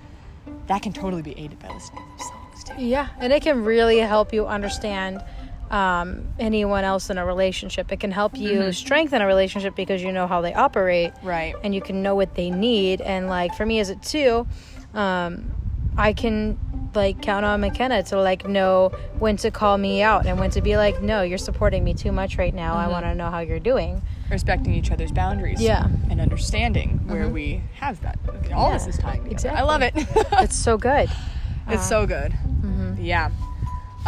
that 0.68 0.82
can 0.82 0.94
totally 0.94 1.22
be 1.22 1.38
aided 1.38 1.60
by 1.60 1.68
listening 1.70 2.02
to 2.04 2.10
those 2.18 2.28
songs 2.28 2.64
too. 2.66 2.74
Yeah, 2.84 3.08
and 3.20 3.32
it 3.34 3.42
can 3.42 3.64
really 3.66 3.98
help 4.00 4.34
you 4.34 4.46
understand 4.48 5.22
um, 5.70 6.28
anyone 6.40 6.84
else 6.84 7.10
in 7.10 7.18
a 7.18 7.26
relationship. 7.26 7.92
It 7.92 8.00
can 8.00 8.12
help 8.12 8.38
you 8.38 8.60
Mm-hmm. 8.60 8.72
strengthen 8.72 9.22
a 9.22 9.28
relationship 9.28 9.76
because 9.76 10.02
you 10.02 10.12
know 10.12 10.28
how 10.28 10.42
they 10.42 10.54
operate, 10.54 11.14
Right. 11.24 11.56
and 11.64 11.74
you 11.76 11.82
can 11.82 12.02
know 12.02 12.16
what 12.16 12.36
they 12.36 12.50
need. 12.50 13.02
And 13.02 13.28
like 13.28 13.54
for 13.56 13.66
me 13.66 13.80
as 13.80 13.90
a 13.90 13.96
two, 13.96 14.48
um, 14.94 15.52
I 15.98 16.14
can 16.14 16.58
like 16.96 17.22
count 17.22 17.46
on 17.46 17.62
McKenna 17.62 18.02
to 18.04 18.20
like 18.20 18.48
know 18.48 18.90
when 19.20 19.38
to 19.38 19.52
call 19.52 19.78
me 19.78 20.02
out 20.02 20.26
and 20.26 20.40
when 20.40 20.50
to 20.52 20.62
be 20.62 20.76
like, 20.78 21.02
no, 21.04 21.22
you're 21.22 21.38
supporting 21.38 21.84
me 21.84 21.94
too 21.94 22.12
much 22.12 22.38
right 22.38 22.54
now. 22.54 22.74
I 22.76 22.88
want 22.88 23.06
to 23.06 23.14
know 23.14 23.30
how 23.30 23.40
you're 23.40 23.60
doing. 23.60 24.02
Respecting 24.32 24.74
each 24.74 24.90
other's 24.92 25.12
boundaries. 25.12 25.62
Yeah. 25.62 25.88
And 26.10 26.20
understanding 26.20 27.00
where 27.08 27.28
we 27.28 27.62
have 27.76 28.02
that. 28.02 28.18
All 28.56 28.72
this 28.72 28.88
is 28.88 28.98
tying 28.98 29.20
together. 29.24 29.32
exactly. 29.34 29.60
I 29.60 29.64
love 29.64 29.82
it. 29.84 29.94
It's 30.44 30.56
so 30.56 30.78
good. 30.78 31.10
It's 31.72 31.88
so 31.88 32.08
good. 32.08 32.34
Yeah. 32.98 33.30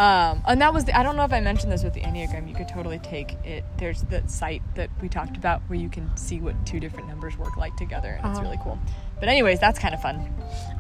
Um, 0.02 0.42
and 0.48 0.60
that 0.62 0.74
was 0.74 0.86
the, 0.86 0.98
I 0.98 1.04
don't 1.04 1.16
know 1.16 1.26
if 1.26 1.32
I 1.32 1.42
mentioned 1.42 1.72
this 1.72 1.84
with 1.84 1.94
the 1.94 2.02
Enneagram. 2.02 2.50
You 2.50 2.56
could 2.56 2.68
totally 2.68 2.98
take 2.98 3.34
it. 3.46 3.64
There's 3.78 4.02
the 4.02 4.24
site 4.26 4.64
that 4.74 4.90
we 5.00 5.08
talked 5.08 5.38
about 5.38 5.62
where 5.68 5.78
you 5.78 5.90
can 5.90 6.10
see 6.18 6.42
what 6.42 6.56
two 6.66 6.80
different 6.80 7.08
numbers 7.08 7.38
work 7.38 7.56
like 7.56 7.76
together, 7.78 8.18
and 8.20 8.32
it's 8.32 8.42
really 8.42 8.58
cool. 8.64 8.80
But 9.20 9.30
anyways, 9.30 9.60
that's 9.60 9.78
kind 9.78 9.94
of 9.94 10.02
fun. 10.02 10.34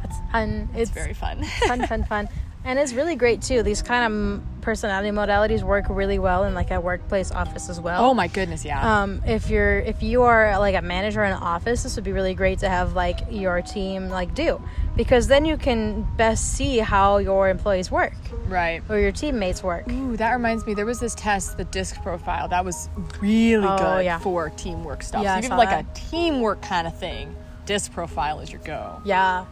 It's 0.04 0.16
fun. 0.32 0.70
It's, 0.74 0.90
It's, 0.90 0.92
very 0.92 1.14
fun. 1.14 1.44
fun, 1.68 1.86
fun, 1.86 2.04
fun. 2.06 2.30
And 2.64 2.78
it's 2.78 2.94
really 2.94 3.16
great 3.16 3.42
too. 3.42 3.64
These 3.64 3.82
kind 3.82 4.06
of 4.06 4.51
personality 4.62 5.10
modalities 5.10 5.63
work 5.63 5.86
really 5.89 6.19
well 6.19 6.43
in 6.45 6.54
like 6.54 6.71
a 6.71 6.80
workplace 6.80 7.32
office 7.32 7.69
as 7.69 7.80
well. 7.80 8.06
oh 8.06 8.13
my 8.13 8.28
goodness, 8.28 8.63
yeah. 8.63 9.02
um, 9.04 9.21
if 9.26 9.50
you're 9.50 9.80
if 9.80 10.02
you 10.04 10.24
are 10.24 10.58
like 10.60 10.76
a 10.76 10.82
manager 10.82 11.24
in 11.24 11.32
an 11.32 11.38
office, 11.41 11.84
this 11.84 11.95
would 11.95 12.06
be 12.06 12.12
really 12.12 12.34
great 12.34 12.60
to 12.60 12.69
have 12.69 12.93
like 12.93 13.19
your 13.30 13.62
team 13.62 14.10
like 14.10 14.34
do 14.36 14.62
because 14.95 15.28
then 15.28 15.45
you 15.45 15.58
can 15.58 16.06
best 16.17 16.54
see 16.54 16.78
how 16.80 17.17
your 17.17 17.50
employees 17.50 17.89
work 17.89 18.13
right. 18.47 18.82
or 18.89 19.00
your 19.00 19.12
teammates 19.12 19.63
work. 19.63 19.89
Ooh, 19.89 20.17
that 20.17 20.34
reminds 20.34 20.65
me. 20.65 20.74
There 20.74 20.86
was 20.86 21.00
this 21.00 21.15
test, 21.15 21.58
the 21.58 21.63
DISC 21.65 22.02
profile. 22.04 22.47
That 22.50 22.65
was 22.65 22.89
really 23.21 23.65
Oh, 23.67 23.78
good 23.78 24.06
yeah. 24.06 24.19
for 24.19 24.50
teamwork 24.50 25.02
stuff. 25.04 25.24
Yeah, 25.24 25.32
so 25.32 25.36
I 25.36 25.38
if 25.39 25.43
you 25.43 25.47
saw 25.50 25.56
have 25.56 25.65
like 25.69 25.86
that. 25.86 25.97
a 25.97 26.10
teamwork 26.12 26.62
kind 26.62 26.88
of 26.88 26.97
thing, 26.97 27.34
DISC 27.65 27.91
profile 27.93 28.39
is 28.41 28.52
your 28.52 28.62
go. 28.62 29.02
Yeah, 29.06 29.45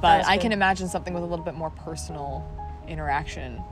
But 0.00 0.24
I 0.26 0.36
good. 0.36 0.42
can 0.42 0.52
imagine 0.52 0.88
something 0.88 1.12
with 1.12 1.22
a 1.22 1.26
little 1.26 1.44
bit 1.44 1.54
more 1.54 1.70
personal 1.70 2.44
interaction. 2.88 3.62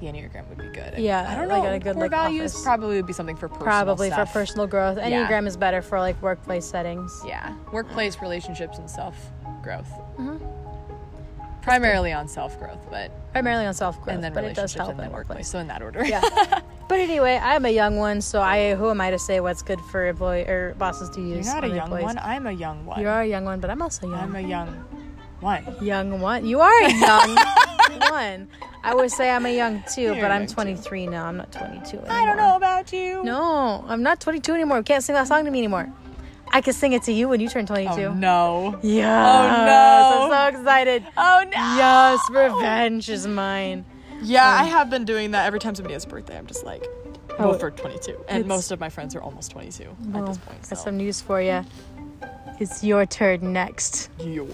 The 0.00 0.06
Enneagram 0.06 0.48
would 0.48 0.58
be 0.58 0.68
good. 0.68 0.94
And 0.94 1.02
Yeah, 1.04 1.26
I 1.28 1.34
don't 1.34 1.48
like 1.48 1.62
know. 1.64 1.72
a 1.72 1.78
good, 1.78 1.94
core 1.94 2.02
like, 2.04 2.10
values 2.12 2.52
office. 2.54 2.64
probably 2.64 2.96
would 2.96 3.06
be 3.06 3.12
something 3.12 3.36
for 3.36 3.48
personal 3.48 3.64
probably 3.66 4.10
stuff. 4.10 4.28
for 4.32 4.40
personal 4.40 4.66
growth. 4.66 4.96
Yeah. 4.98 5.26
Enneagram 5.28 5.46
is 5.46 5.56
better 5.56 5.82
for 5.82 5.98
like 5.98 6.20
workplace 6.22 6.64
settings. 6.64 7.20
Yeah, 7.26 7.54
workplace 7.72 8.20
relationships 8.22 8.78
and 8.78 8.88
self 8.88 9.16
growth. 9.62 9.90
Mm-hmm. 10.18 10.36
Primarily 11.62 12.12
on 12.12 12.28
self 12.28 12.58
growth, 12.58 12.86
but 12.90 13.10
Primarily 13.32 13.66
on 13.66 13.74
self 13.74 13.96
growth, 14.02 14.14
and 14.14 14.24
then 14.24 14.32
but 14.32 14.44
it 14.44 14.54
does 14.54 14.74
relationships 14.74 14.78
help 14.78 14.90
and 14.90 14.98
in 15.00 15.04
then 15.06 15.12
workplace. 15.12 15.36
workplace. 15.36 15.48
So 15.50 15.58
in 15.58 15.66
that 15.66 15.82
order. 15.82 16.04
Yeah. 16.04 16.22
but 16.88 16.98
anyway, 17.00 17.38
I'm 17.42 17.66
a 17.66 17.70
young 17.70 17.96
one, 17.96 18.20
so 18.22 18.40
I 18.40 18.74
who 18.74 18.88
am 18.90 19.00
I 19.00 19.10
to 19.10 19.18
say 19.18 19.40
what's 19.40 19.60
good 19.62 19.80
for 19.90 20.06
employee 20.06 20.46
or 20.46 20.74
bosses 20.78 21.10
to 21.10 21.20
use? 21.20 21.44
You're 21.46 21.54
not 21.56 21.64
a 21.64 21.68
young 21.68 21.78
employees? 21.80 22.04
one. 22.04 22.18
I'm 22.20 22.46
a 22.46 22.52
young 22.52 22.86
one. 22.86 23.00
You 23.00 23.08
are 23.08 23.20
a 23.22 23.26
young 23.26 23.44
one, 23.44 23.60
but 23.60 23.68
I'm 23.68 23.82
also 23.82 24.06
young. 24.08 24.18
I'm 24.20 24.36
a 24.36 24.40
young 24.40 24.68
one. 25.40 25.64
young 25.82 26.20
one. 26.20 26.46
You 26.46 26.60
are 26.60 26.82
a 26.84 26.92
young 26.92 27.36
one. 27.98 28.48
I 28.84 28.94
would 28.94 29.10
say 29.10 29.30
I'm 29.30 29.44
a 29.46 29.54
young 29.54 29.82
two, 29.92 30.02
You're 30.02 30.14
but 30.16 30.30
I'm 30.30 30.42
young 30.42 30.48
two. 30.48 30.54
23 30.54 31.06
now. 31.08 31.26
I'm 31.26 31.36
not 31.36 31.52
22 31.52 31.98
anymore. 31.98 32.04
I 32.10 32.26
don't 32.26 32.36
know 32.36 32.56
about 32.56 32.92
you. 32.92 33.22
No, 33.24 33.84
I'm 33.88 34.02
not 34.02 34.20
22 34.20 34.52
anymore. 34.54 34.78
You 34.78 34.82
can't 34.84 35.02
sing 35.04 35.14
that 35.14 35.28
song 35.28 35.44
to 35.44 35.50
me 35.50 35.58
anymore. 35.58 35.92
I 36.50 36.60
could 36.62 36.74
sing 36.74 36.94
it 36.94 37.02
to 37.02 37.12
you 37.12 37.28
when 37.28 37.40
you 37.40 37.48
turn 37.48 37.66
22. 37.66 37.90
Oh 38.04 38.12
no. 38.14 38.78
Yes. 38.82 39.06
Oh, 39.06 39.66
no. 39.66 40.34
I'm 40.34 40.52
so 40.52 40.58
excited. 40.58 41.04
Oh 41.16 41.42
no. 41.44 41.50
Yes, 41.50 42.20
revenge 42.30 43.10
is 43.10 43.26
mine. 43.26 43.84
Yeah, 44.22 44.48
um, 44.48 44.60
I 44.60 44.64
have 44.64 44.88
been 44.90 45.04
doing 45.04 45.32
that 45.32 45.46
every 45.46 45.60
time 45.60 45.74
somebody 45.74 45.92
has 45.92 46.04
a 46.04 46.08
birthday. 46.08 46.36
I'm 46.38 46.46
just 46.46 46.64
like, 46.64 46.86
Oh, 47.38 47.52
go 47.52 47.58
for 47.58 47.70
22. 47.70 48.24
And 48.28 48.46
most 48.46 48.70
of 48.72 48.80
my 48.80 48.88
friends 48.88 49.14
are 49.14 49.20
almost 49.20 49.50
22 49.52 49.84
at 50.14 50.26
this 50.26 50.38
point. 50.38 50.62
Got 50.62 50.66
So 50.66 50.74
some 50.74 50.96
news 50.96 51.20
for 51.20 51.40
you. 51.40 51.64
It's 52.58 52.82
your 52.82 53.06
turn 53.06 53.52
next. 53.52 54.10
you're 54.18 54.46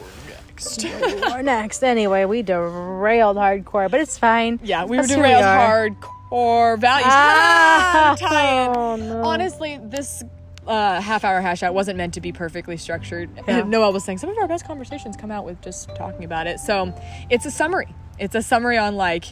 next. 0.54 0.84
Or 1.32 1.42
next. 1.42 1.82
Anyway, 1.82 2.24
we 2.24 2.42
derailed 2.42 3.36
hardcore, 3.36 3.90
but 3.90 4.00
it's 4.00 4.16
fine. 4.18 4.60
yeah, 4.62 4.84
we 4.84 4.96
were 4.96 5.02
That's 5.02 5.12
who 5.14 5.20
we 5.20 5.28
derailed 5.28 5.44
are. 5.44 5.90
hardcore 5.90 6.78
values. 6.78 7.06
Ah, 7.08 8.16
Ah, 8.22 8.72
oh, 8.76 8.96
no. 8.96 9.22
Honestly, 9.22 9.78
this 9.82 10.22
uh, 10.66 11.00
half 11.00 11.24
hour 11.24 11.40
hash 11.40 11.62
out 11.62 11.74
wasn't 11.74 11.96
meant 11.96 12.14
to 12.14 12.20
be 12.20 12.32
perfectly 12.32 12.76
structured. 12.76 13.30
Yeah. 13.48 13.62
Noel 13.66 13.92
was 13.92 14.04
saying 14.04 14.18
some 14.18 14.30
of 14.30 14.38
our 14.38 14.48
best 14.48 14.64
conversations 14.66 15.16
come 15.16 15.30
out 15.30 15.44
with 15.44 15.60
just 15.62 15.88
talking 15.96 16.24
about 16.24 16.46
it. 16.46 16.60
So 16.60 16.94
it's 17.30 17.46
a 17.46 17.50
summary. 17.50 17.88
It's 18.18 18.34
a 18.34 18.42
summary 18.42 18.78
on 18.78 18.96
like 18.96 19.24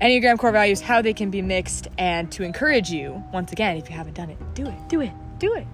Enneagram 0.00 0.38
core 0.38 0.52
values, 0.52 0.80
how 0.80 1.02
they 1.02 1.12
can 1.12 1.30
be 1.30 1.42
mixed, 1.42 1.88
and 1.98 2.30
to 2.32 2.42
encourage 2.44 2.90
you, 2.90 3.22
once 3.32 3.52
again, 3.52 3.76
if 3.76 3.90
you 3.90 3.96
haven't 3.96 4.14
done 4.14 4.30
it, 4.30 4.38
do 4.54 4.66
it. 4.66 4.88
Do 4.88 5.00
it. 5.00 5.12
Do 5.38 5.54
it. 5.54 5.66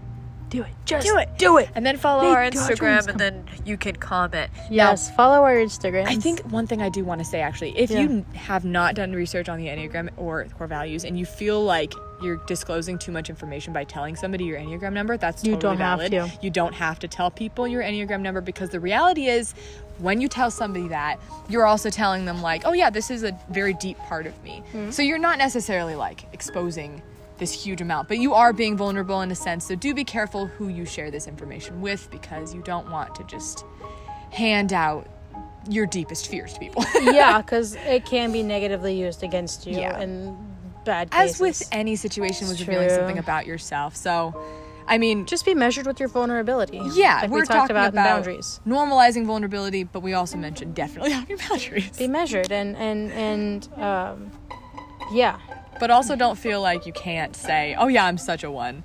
Do 0.54 0.62
it. 0.62 0.68
Just 0.84 1.06
Do 1.06 1.18
it. 1.18 1.28
Do 1.36 1.58
it. 1.58 1.68
And 1.74 1.84
then 1.84 1.96
follow 1.96 2.22
Make 2.22 2.36
our 2.36 2.42
your 2.44 2.50
dreams 2.52 2.68
Instagram, 2.68 3.00
come 3.00 3.08
and 3.10 3.18
then 3.20 3.44
you 3.64 3.76
can 3.76 3.96
comment. 3.96 4.50
Yes, 4.70 5.10
follow 5.14 5.42
our 5.42 5.54
Instagram. 5.54 6.06
I 6.06 6.14
think 6.16 6.40
one 6.42 6.66
thing 6.66 6.80
I 6.80 6.88
do 6.88 7.04
want 7.04 7.18
to 7.20 7.24
say 7.24 7.40
actually, 7.40 7.76
if 7.78 7.90
Yeah. 7.90 8.00
you 8.00 8.24
have 8.34 8.64
not 8.64 8.94
done 8.94 9.12
research 9.12 9.48
on 9.48 9.58
the 9.58 9.66
Enneagram 9.66 10.10
or 10.16 10.44
core 10.56 10.66
values 10.66 11.04
and 11.04 11.18
you 11.18 11.26
feel 11.26 11.62
like 11.64 11.92
you're 12.22 12.36
disclosing 12.46 12.96
too 12.98 13.10
much 13.12 13.28
information 13.28 13.72
by 13.72 13.82
telling 13.84 14.14
somebody 14.16 14.44
your 14.44 14.58
Enneagram 14.58 14.92
number, 14.92 15.16
that's 15.16 15.42
totally 15.42 15.56
You 15.56 15.60
totally 15.60 15.76
don't 15.78 15.80
have 16.00 16.10
valid. 16.10 16.32
to. 16.40 16.44
You 16.44 16.50
don't 16.50 16.72
have 16.74 16.98
to 17.00 17.08
tell 17.08 17.30
people 17.30 17.66
your 17.66 17.82
Enneagram 17.82 18.20
number 18.20 18.40
because 18.40 18.70
the 18.70 18.80
reality 18.80 19.26
is 19.26 19.54
when 19.98 20.20
you 20.20 20.28
tell 20.28 20.50
somebody 20.50 20.88
that, 20.88 21.18
you're 21.48 21.66
also 21.66 21.90
telling 21.90 22.24
them 22.24 22.40
like, 22.42 22.62
"Oh 22.64 22.72
yeah, 22.72 22.90
this 22.90 23.10
is 23.10 23.22
a 23.24 23.36
very 23.50 23.74
deep 23.74 23.98
part 23.98 24.26
of 24.26 24.42
me." 24.44 24.62
Hmm. 24.72 24.90
So 24.90 25.02
you're 25.02 25.18
not 25.18 25.38
necessarily 25.38 25.94
like 25.96 26.24
exposing 26.32 27.02
this 27.38 27.52
huge 27.52 27.80
amount. 27.80 28.08
But 28.08 28.18
you 28.18 28.34
are 28.34 28.52
being 28.52 28.76
vulnerable 28.76 29.20
in 29.22 29.30
a 29.30 29.34
sense, 29.34 29.66
so 29.66 29.74
do 29.74 29.94
be 29.94 30.04
careful 30.04 30.46
who 30.46 30.68
you 30.68 30.84
share 30.84 31.10
this 31.10 31.26
information 31.26 31.80
with 31.80 32.08
because 32.10 32.54
you 32.54 32.62
don't 32.62 32.90
want 32.90 33.14
to 33.16 33.24
just 33.24 33.64
hand 34.30 34.72
out 34.72 35.08
your 35.68 35.86
deepest 35.86 36.28
fears 36.28 36.52
to 36.54 36.60
people. 36.60 36.84
yeah, 37.02 37.40
because 37.40 37.74
it 37.74 38.04
can 38.04 38.32
be 38.32 38.42
negatively 38.42 38.98
used 38.98 39.22
against 39.22 39.66
you 39.66 39.78
Yeah. 39.78 39.98
in 40.00 40.36
bad 40.84 41.10
cases. 41.10 41.34
As 41.36 41.40
with 41.40 41.68
any 41.72 41.96
situation 41.96 42.48
with 42.48 42.60
revealing 42.60 42.90
something 42.90 43.18
about 43.18 43.46
yourself. 43.46 43.96
So, 43.96 44.38
I 44.86 44.98
mean, 44.98 45.24
just 45.24 45.46
be 45.46 45.54
measured 45.54 45.86
with 45.86 45.98
your 45.98 46.10
vulnerability. 46.10 46.78
yeah, 46.92 47.20
like 47.22 47.30
we're 47.30 47.40
we 47.40 47.46
talked 47.46 47.52
talking 47.52 47.70
about, 47.76 47.88
about 47.94 48.04
boundaries. 48.04 48.60
normalizing 48.66 49.24
vulnerability, 49.24 49.84
but 49.84 50.00
we 50.00 50.12
also 50.12 50.36
mentioned 50.36 50.74
definitely 50.74 51.12
having 51.18 51.38
boundaries. 51.48 51.96
Be 51.96 52.06
measured 52.08 52.52
and 52.52 52.76
and 52.76 53.10
and 53.12 53.68
um, 53.82 54.30
yeah, 55.12 55.38
but 55.80 55.90
also 55.90 56.16
don't 56.16 56.37
feel 56.38 56.60
like 56.60 56.87
you 56.87 56.92
can't 56.92 57.34
say, 57.37 57.74
"Oh 57.78 57.88
yeah, 57.88 58.04
I'm 58.06 58.18
such 58.18 58.44
a 58.44 58.50
one." 58.50 58.82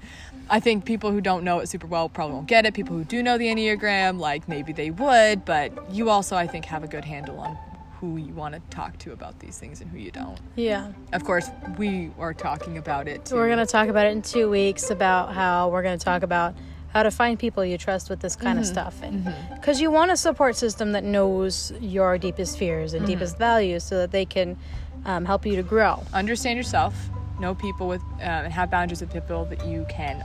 I 0.51 0.59
think 0.59 0.83
people 0.83 1.11
who 1.11 1.21
don't 1.21 1.43
know 1.43 1.59
it 1.59 1.69
super 1.69 1.85
well 1.85 2.09
probably 2.09 2.33
won't 2.35 2.47
get 2.47 2.65
it. 2.65 2.73
People 2.73 2.95
who 2.95 3.03
do 3.03 3.21
know 3.21 3.37
the 3.37 3.45
Enneagram, 3.47 4.17
like 4.19 4.47
maybe 4.49 4.73
they 4.73 4.89
would, 4.89 5.45
but 5.45 5.71
you 5.91 6.09
also 6.09 6.35
I 6.35 6.47
think 6.47 6.65
have 6.65 6.83
a 6.83 6.87
good 6.87 7.05
handle 7.05 7.39
on 7.39 7.55
who 7.99 8.17
you 8.17 8.33
want 8.33 8.55
to 8.55 8.61
talk 8.75 8.97
to 8.99 9.11
about 9.11 9.37
these 9.39 9.57
things 9.59 9.81
and 9.81 9.91
who 9.91 9.97
you 9.97 10.09
don't. 10.09 10.39
yeah. 10.55 10.91
Of 11.13 11.25
course, 11.25 11.49
we 11.77 12.11
are 12.17 12.33
talking 12.33 12.77
about 12.77 13.07
it. 13.09 13.25
Too. 13.25 13.35
We're 13.35 13.49
gonna 13.49 13.65
talk 13.65 13.89
about 13.89 14.05
it 14.07 14.11
in 14.13 14.21
two 14.21 14.49
weeks 14.49 14.89
about 14.89 15.33
how 15.33 15.69
we're 15.69 15.83
gonna 15.83 15.97
talk 15.97 16.23
about 16.23 16.55
how 16.93 17.03
to 17.03 17.11
find 17.11 17.37
people 17.37 17.63
you 17.63 17.77
trust 17.77 18.09
with 18.09 18.19
this 18.21 18.35
kind 18.35 18.53
Mm-hmm. 18.57 18.61
of 18.61 18.65
stuff, 18.65 19.03
and 19.03 19.31
because 19.53 19.79
you 19.79 19.91
want 19.91 20.09
a 20.09 20.17
support 20.17 20.55
system 20.55 20.93
that 20.93 21.03
knows 21.03 21.71
your 21.79 22.17
deepest 22.17 22.57
fears 22.57 22.93
Mm-hmm. 22.93 22.97
and 23.03 23.05
deepest 23.05 23.37
values, 23.37 23.83
so 23.83 23.97
that 23.97 24.09
they 24.11 24.25
can 24.25 24.57
um, 25.05 25.25
help 25.25 25.45
you 25.45 25.55
to 25.55 25.63
grow. 25.63 26.03
understand 26.13 26.57
yourself, 26.57 26.93
know 27.39 27.55
people 27.55 27.87
with, 27.87 28.01
um, 28.01 28.45
and 28.45 28.53
have 28.53 28.69
boundaries 28.71 29.01
with 29.01 29.11
people 29.13 29.45
that 29.45 29.65
you 29.65 29.85
can 29.89 30.19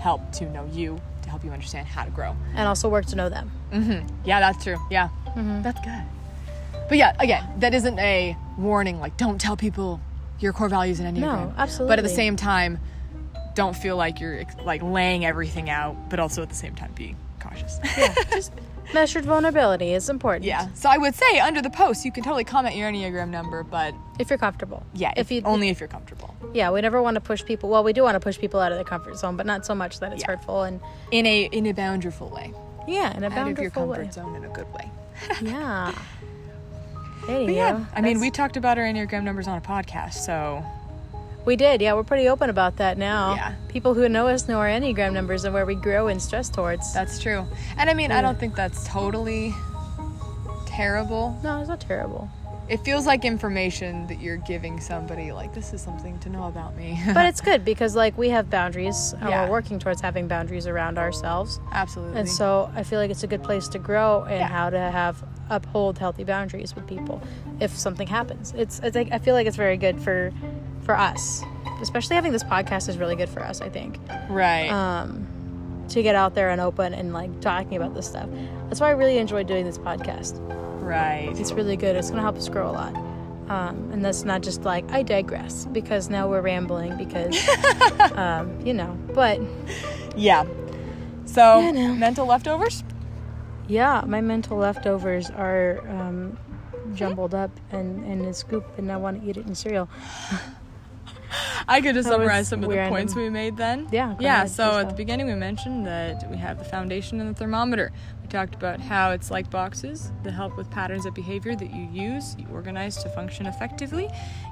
help 0.00 0.32
to 0.32 0.48
know 0.50 0.68
you 0.72 1.00
to 1.22 1.30
help 1.30 1.44
you 1.44 1.50
understand 1.50 1.86
how 1.86 2.04
to 2.04 2.10
grow. 2.10 2.34
and 2.54 2.68
also 2.68 2.88
work 2.88 3.06
to 3.06 3.16
know 3.16 3.28
them. 3.28 3.50
Yeah, 4.24 4.40
that's 4.40 4.62
true. 4.62 4.78
Yeah, 4.90 5.08
that's 5.62 5.80
good. 5.80 6.02
But 6.88 6.98
yeah, 6.98 7.16
again, 7.18 7.44
that 7.58 7.74
isn't 7.74 7.98
a 7.98 8.36
warning. 8.56 9.00
Like, 9.00 9.16
don't 9.16 9.40
tell 9.40 9.56
people 9.56 10.00
your 10.38 10.52
core 10.52 10.68
values 10.68 11.00
and 11.00 11.16
enneagram. 11.16 11.20
No, 11.48 11.54
absolutely. 11.56 11.92
But 11.92 11.98
at 11.98 12.02
the 12.02 12.08
same 12.14 12.36
time, 12.36 12.78
don't 13.54 13.74
feel 13.74 13.96
like 13.96 14.20
you're 14.20 14.44
like 14.64 14.82
laying 14.82 15.24
everything 15.24 15.68
out. 15.68 15.96
But 16.10 16.20
also 16.20 16.42
at 16.42 16.48
the 16.48 16.54
same 16.54 16.74
time, 16.74 16.92
be 16.94 17.16
cautious. 17.40 17.80
Measured 18.94 19.24
vulnerability 19.24 19.92
is 19.94 20.08
important. 20.08 20.44
yeah. 20.44 20.68
So 20.74 20.88
I 20.88 20.96
would 20.98 21.14
say 21.14 21.38
under 21.40 21.60
the 21.60 21.70
post, 21.70 22.04
you 22.04 22.12
can 22.12 22.22
totally 22.22 22.44
comment 22.44 22.76
your 22.76 22.90
enneagram 22.90 23.28
number, 23.30 23.62
but 23.62 23.94
if 24.18 24.30
you're 24.30 24.38
comfortable. 24.38 24.84
yeah, 24.94 25.12
if 25.16 25.30
you 25.30 25.42
only 25.44 25.68
if 25.68 25.80
you're 25.80 25.88
comfortable 25.88 26.34
yeah, 26.54 26.70
we 26.70 26.80
never 26.80 27.02
want 27.02 27.16
to 27.16 27.20
push 27.20 27.44
people. 27.44 27.68
Well, 27.68 27.82
we 27.84 27.92
do 27.92 28.02
want 28.02 28.14
to 28.14 28.20
push 28.20 28.38
people 28.38 28.60
out 28.60 28.72
of 28.72 28.78
their 28.78 28.84
comfort 28.84 29.16
zone, 29.18 29.36
but 29.36 29.44
not 29.46 29.66
so 29.66 29.74
much 29.74 30.00
that 30.00 30.12
it's 30.12 30.22
Yeah. 30.22 30.28
hurtful 30.28 30.62
and 30.62 30.80
in 31.10 31.26
a 31.26 31.44
in 31.52 31.66
a 31.66 31.72
bountiful 31.72 32.28
way, 32.30 32.52
yeah, 32.88 33.14
in 33.16 33.24
a 33.24 33.28
out 33.28 33.50
of 33.50 33.58
your 33.58 33.70
comfort 33.70 34.04
way. 34.06 34.10
zone 34.10 34.34
in 34.36 34.44
a 34.44 34.48
good 34.48 34.72
way. 34.72 34.90
Yeah. 35.42 35.92
There 37.26 37.40
you 37.40 37.52
yeah, 37.52 37.72
go. 37.72 37.86
I 37.94 38.00
mean, 38.02 38.20
we 38.20 38.30
talked 38.30 38.56
about 38.56 38.78
our 38.78 38.84
enneagram 38.84 39.24
numbers 39.24 39.48
on 39.48 39.58
a 39.58 39.60
podcast, 39.60 40.14
so 40.14 40.64
we 41.46 41.56
did. 41.56 41.80
Yeah, 41.80 41.94
we're 41.94 42.04
pretty 42.04 42.28
open 42.28 42.50
about 42.50 42.76
that 42.76 42.98
now. 42.98 43.34
Yeah. 43.34 43.54
People 43.68 43.94
who 43.94 44.08
know 44.08 44.26
us 44.28 44.48
know 44.48 44.58
our 44.58 44.66
enneagram 44.68 45.12
numbers 45.12 45.44
and 45.44 45.54
where 45.54 45.64
we 45.64 45.74
grow 45.76 46.08
and 46.08 46.20
stress 46.20 46.50
towards. 46.50 46.92
that's 46.92 47.20
true. 47.22 47.46
And 47.78 47.88
I 47.88 47.94
mean, 47.94 48.12
I 48.12 48.20
don't 48.20 48.38
think 48.38 48.54
that's 48.54 48.86
totally 48.86 49.54
terrible. 50.66 51.38
no, 51.42 51.60
it's 51.60 51.68
not 51.68 51.80
terrible. 51.80 52.28
It 52.68 52.78
feels 52.84 53.06
like 53.06 53.24
information 53.24 54.08
that 54.08 54.20
you're 54.20 54.38
giving 54.38 54.80
somebody, 54.80 55.30
like, 55.30 55.54
this 55.54 55.72
is 55.72 55.80
something 55.80 56.18
to 56.18 56.28
know 56.28 56.48
about 56.48 56.76
me. 56.76 57.00
But 57.14 57.26
it's 57.26 57.40
good 57.40 57.64
because 57.64 57.94
like 57.94 58.18
we 58.18 58.28
have 58.30 58.50
boundaries 58.50 59.14
and 59.20 59.30
Yeah. 59.30 59.44
we're 59.44 59.52
working 59.52 59.78
towards 59.78 60.00
having 60.00 60.26
boundaries 60.26 60.66
around 60.66 60.98
ourselves. 60.98 61.60
Absolutely. 61.70 62.18
And 62.18 62.28
so 62.28 62.68
I 62.74 62.82
feel 62.82 62.98
like 62.98 63.12
it's 63.12 63.22
a 63.22 63.28
good 63.28 63.44
place 63.44 63.68
to 63.68 63.78
grow 63.78 64.24
and 64.24 64.40
Yeah. 64.40 64.48
how 64.48 64.70
to 64.70 64.78
have 64.80 65.22
uphold 65.48 65.96
healthy 65.98 66.24
boundaries 66.24 66.74
with 66.74 66.88
people 66.88 67.22
if 67.60 67.70
something 67.78 68.08
happens. 68.08 68.52
It's, 68.56 68.80
it's 68.80 68.96
like 68.96 69.12
I 69.12 69.18
feel 69.18 69.34
like 69.34 69.46
it's 69.46 69.56
very 69.56 69.76
good 69.76 70.00
for 70.00 70.32
for 70.86 70.96
us. 70.96 71.42
Especially 71.82 72.16
having 72.16 72.32
this 72.32 72.42
podcast 72.44 72.88
is 72.88 72.96
really 72.96 73.16
good 73.16 73.28
for 73.28 73.42
us, 73.42 73.60
I 73.60 73.68
think. 73.68 73.98
right. 74.30 74.70
Um 74.70 75.26
to 75.88 76.02
get 76.02 76.16
out 76.16 76.34
there 76.34 76.50
and 76.50 76.60
open 76.60 76.92
and 76.94 77.12
like 77.12 77.40
talking 77.40 77.76
about 77.76 77.94
this 77.94 78.06
stuff. 78.08 78.28
That's 78.68 78.80
why 78.80 78.88
I 78.88 78.90
really 78.92 79.18
enjoy 79.18 79.44
doing 79.44 79.64
this 79.64 79.78
podcast. 79.78 80.34
right. 80.82 81.28
It's 81.38 81.52
really 81.52 81.76
good. 81.76 81.94
It's 81.94 82.08
going 82.08 82.16
to 82.16 82.22
help 82.22 82.36
us 82.36 82.48
grow 82.48 82.68
a 82.68 82.72
lot. 82.72 82.96
Um, 83.48 83.90
and 83.92 84.04
that's 84.04 84.24
not 84.24 84.42
just 84.42 84.64
like 84.64 84.90
I 84.90 85.02
digress 85.04 85.66
because 85.66 86.10
now 86.10 86.28
we're 86.28 86.40
rambling 86.40 86.96
because 86.96 87.36
um, 88.16 88.60
you 88.66 88.74
know. 88.74 88.98
But 89.14 89.40
Yeah. 90.16 90.44
So, 91.24 91.60
Yeah, 91.60 91.70
no. 91.70 91.94
mental 91.94 92.26
leftovers? 92.26 92.82
yeah, 93.68 94.02
my 94.06 94.20
mental 94.20 94.56
leftovers 94.56 95.30
are 95.30 95.82
um, 95.88 96.36
jumbled 96.94 97.32
up 97.34 97.52
and 97.70 98.04
in 98.04 98.24
a 98.24 98.34
scoop, 98.34 98.64
and 98.76 98.90
I 98.90 98.96
want 98.96 99.22
to 99.22 99.28
eat 99.30 99.36
it 99.36 99.46
in 99.46 99.54
cereal. 99.54 99.88
I 101.68 101.80
could 101.80 101.94
just 101.94 102.08
summarize 102.08 102.48
some 102.48 102.62
of 102.62 102.70
the 102.70 102.86
points 102.88 103.14
we 103.14 103.28
made 103.28 103.56
then. 103.56 103.88
Yeah, 103.90 104.14
go 104.14 104.16
Yeah, 104.20 104.36
ahead, 104.38 104.50
so 104.50 104.78
at 104.78 104.88
the 104.88 104.94
beginning 104.94 105.26
we 105.26 105.34
mentioned 105.34 105.86
that 105.86 106.30
we 106.30 106.36
have 106.36 106.58
the 106.58 106.64
foundation 106.64 107.20
and 107.20 107.34
the 107.34 107.38
thermometer. 107.38 107.92
We 108.22 108.28
talked 108.28 108.54
about 108.54 108.80
how 108.80 109.10
it's 109.10 109.30
like 109.30 109.50
boxes 109.50 110.12
that 110.22 110.32
help 110.32 110.56
with 110.56 110.70
patterns 110.70 111.06
of 111.06 111.14
behavior 111.14 111.56
that 111.56 111.70
you 111.74 111.88
use, 111.92 112.36
you 112.38 112.46
organize 112.52 113.02
to 113.02 113.08
function 113.08 113.46
effectively. 113.46 114.08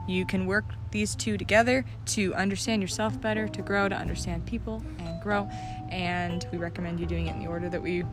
You 0.09 0.27
can 0.27 0.47
work 0.47 0.65
these 0.91 1.15
two 1.15 1.37
together 1.39 1.85
to 2.07 2.35
understand 2.35 2.83
yourself 2.83 3.21
better, 3.21 3.49
to 3.49 3.63
grow, 3.63 3.89
to 3.89 3.97
understand 3.97 4.47
people 4.47 4.83
and 4.99 5.23
grow. 5.23 5.49
And 5.91 6.47
we 6.51 6.59
recommend 6.59 7.01
you 7.01 7.07
doing 7.07 7.29
it 7.29 7.35
in 7.35 7.41
the 7.41 7.49
order 7.49 7.69
that 7.69 7.83
we 7.83 8.05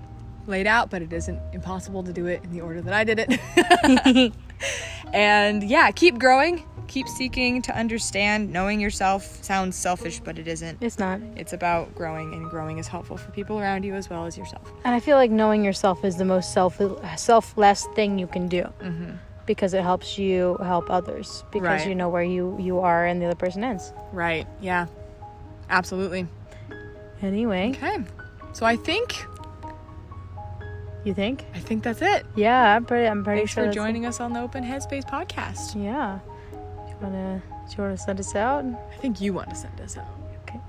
laid 0.48 0.68
out, 0.68 0.90
but 0.90 1.02
it 1.02 1.14
isn't 1.14 1.40
impossible 1.54 2.04
to 2.04 2.14
do 2.14 2.26
it 2.28 2.44
in 2.44 2.52
the 2.52 2.62
order 2.62 2.82
that 2.82 2.94
I 2.94 3.04
did 3.04 3.26
it. 3.28 4.34
and 5.13 5.63
yeah, 5.63 5.91
keep 5.91 6.19
growing, 6.19 6.65
keep 6.88 7.08
seeking 7.08 7.62
to 7.63 7.76
understand. 7.78 8.52
Knowing 8.52 8.80
yourself 8.80 9.43
sounds 9.43 9.76
selfish, 9.76 10.19
but 10.19 10.38
it 10.39 10.47
isn't. 10.47 10.78
It's 10.82 11.00
not. 11.00 11.19
It's 11.36 11.54
about 11.54 11.93
growing, 11.95 12.34
and 12.34 12.50
growing 12.50 12.78
is 12.78 12.88
helpful 12.88 13.17
for 13.17 13.32
people 13.32 13.60
around 13.60 13.84
you 13.84 13.93
as 13.95 14.10
well 14.10 14.26
as 14.26 14.38
yourself. 14.38 14.71
And 14.84 14.93
I 14.95 15.00
feel 15.00 15.17
like 15.17 15.32
knowing 15.32 15.63
yourself 15.65 16.04
is 16.06 16.17
the 16.17 16.26
most 16.26 16.54
self 16.54 16.80
selfless 17.17 17.88
thing 17.95 18.17
you 18.19 18.28
can 18.28 18.47
do 18.47 18.63
mm-hmm. 18.82 19.12
because 19.45 19.74
it 19.74 19.82
helps 19.84 20.17
you 20.17 20.58
help 20.63 20.89
others 20.89 21.43
because 21.52 21.82
Right. 21.82 21.88
you 21.88 21.95
know 21.95 22.10
where 22.10 22.24
you 22.24 22.58
you 22.60 22.80
are 22.80 23.06
and 23.06 23.21
the 23.21 23.26
other 23.26 23.36
person 23.36 23.63
ends. 23.63 23.93
Right. 24.12 24.47
Yeah. 24.62 24.88
Absolutely. 25.69 26.28
Anyway, 27.21 27.69
Okay. 27.71 28.04
So 28.54 28.65
I 28.65 28.76
think 28.76 29.15
you 31.04 31.14
think? 31.14 31.46
I 31.56 31.60
think 31.60 31.84
that's 31.84 32.02
it. 32.02 32.26
Yeah, 32.36 32.76
I'm 32.76 32.86
pretty. 32.86 33.08
I'm 33.08 33.24
pretty 33.24 33.42
Thanks 33.42 33.54
sure. 33.54 33.64
Thanks 33.64 33.76
for 33.76 33.82
joining 33.82 34.06
us 34.06 34.20
on 34.20 34.34
the 34.34 34.40
Open 34.42 34.64
Headspace 34.64 35.10
podcast. 35.10 35.76
Yeah. 35.82 36.20
Do 36.52 36.58
you 36.90 36.96
wanna? 37.02 37.42
Do 37.70 37.76
you 37.78 37.84
wanna 37.84 37.98
send 37.98 38.20
us 38.20 38.36
out? 38.36 38.64
I 38.66 38.96
think 38.98 39.20
you 39.22 39.34
want 39.34 39.50
to 39.50 39.56
send 39.56 39.80
us 39.82 39.98
out. 39.98 40.06
Okay. 40.44 40.60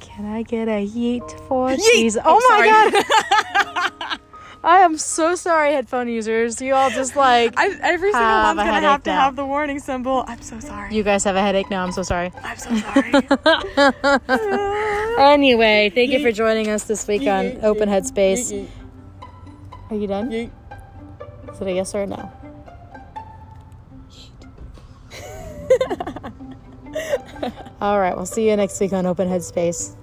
Can 0.00 0.26
I 0.26 0.42
get 0.42 0.68
a 0.68 0.86
yeet 0.86 1.28
for 1.48 1.70
Yeet! 1.70 1.78
cheese? 1.92 2.16
Oh, 2.24 2.40
my 2.50 2.66
god! 2.66 4.20
I 4.64 4.78
am 4.78 4.96
so 4.96 5.34
sorry, 5.34 5.72
headphone 5.72 6.08
users. 6.08 6.60
You 6.62 6.72
all 6.74 6.88
just 6.88 7.16
like 7.16 7.52
I, 7.58 7.66
every 7.82 8.12
single 8.12 8.30
one's 8.30 8.56
gonna 8.58 8.80
have 8.80 9.02
to 9.02 9.10
now. 9.10 9.20
have 9.20 9.36
the 9.36 9.44
warning 9.44 9.78
symbol. 9.78 10.24
I'm 10.26 10.40
so 10.40 10.58
sorry. 10.60 10.94
you 10.94 11.02
guys 11.02 11.22
have 11.24 11.36
a 11.36 11.42
headache 11.42 11.68
now. 11.68 11.82
I'm 11.84 11.92
so 11.92 12.02
sorry. 12.02 12.32
I'm 12.42 12.56
so 12.56 12.74
sorry. 12.76 13.12
Anyway, 15.18 15.90
thank 15.94 16.10
you 16.10 16.20
for 16.20 16.32
joining 16.32 16.68
us 16.70 16.84
this 16.84 17.06
week 17.06 17.26
on 17.28 17.58
Open 17.64 17.88
Headspace. 17.88 18.68
Are 19.90 19.96
you 19.96 20.06
done? 20.06 20.32
Is 20.32 20.50
it 21.60 21.66
a 21.68 21.72
yes 21.72 21.94
or 21.94 22.02
a 22.02 22.06
no? 22.06 22.32
All 27.80 28.00
right, 28.00 28.16
we'll 28.16 28.26
see 28.26 28.48
you 28.48 28.56
next 28.56 28.80
week 28.80 28.92
on 28.92 29.06
Open 29.06 29.28
Headspace. 29.28 29.94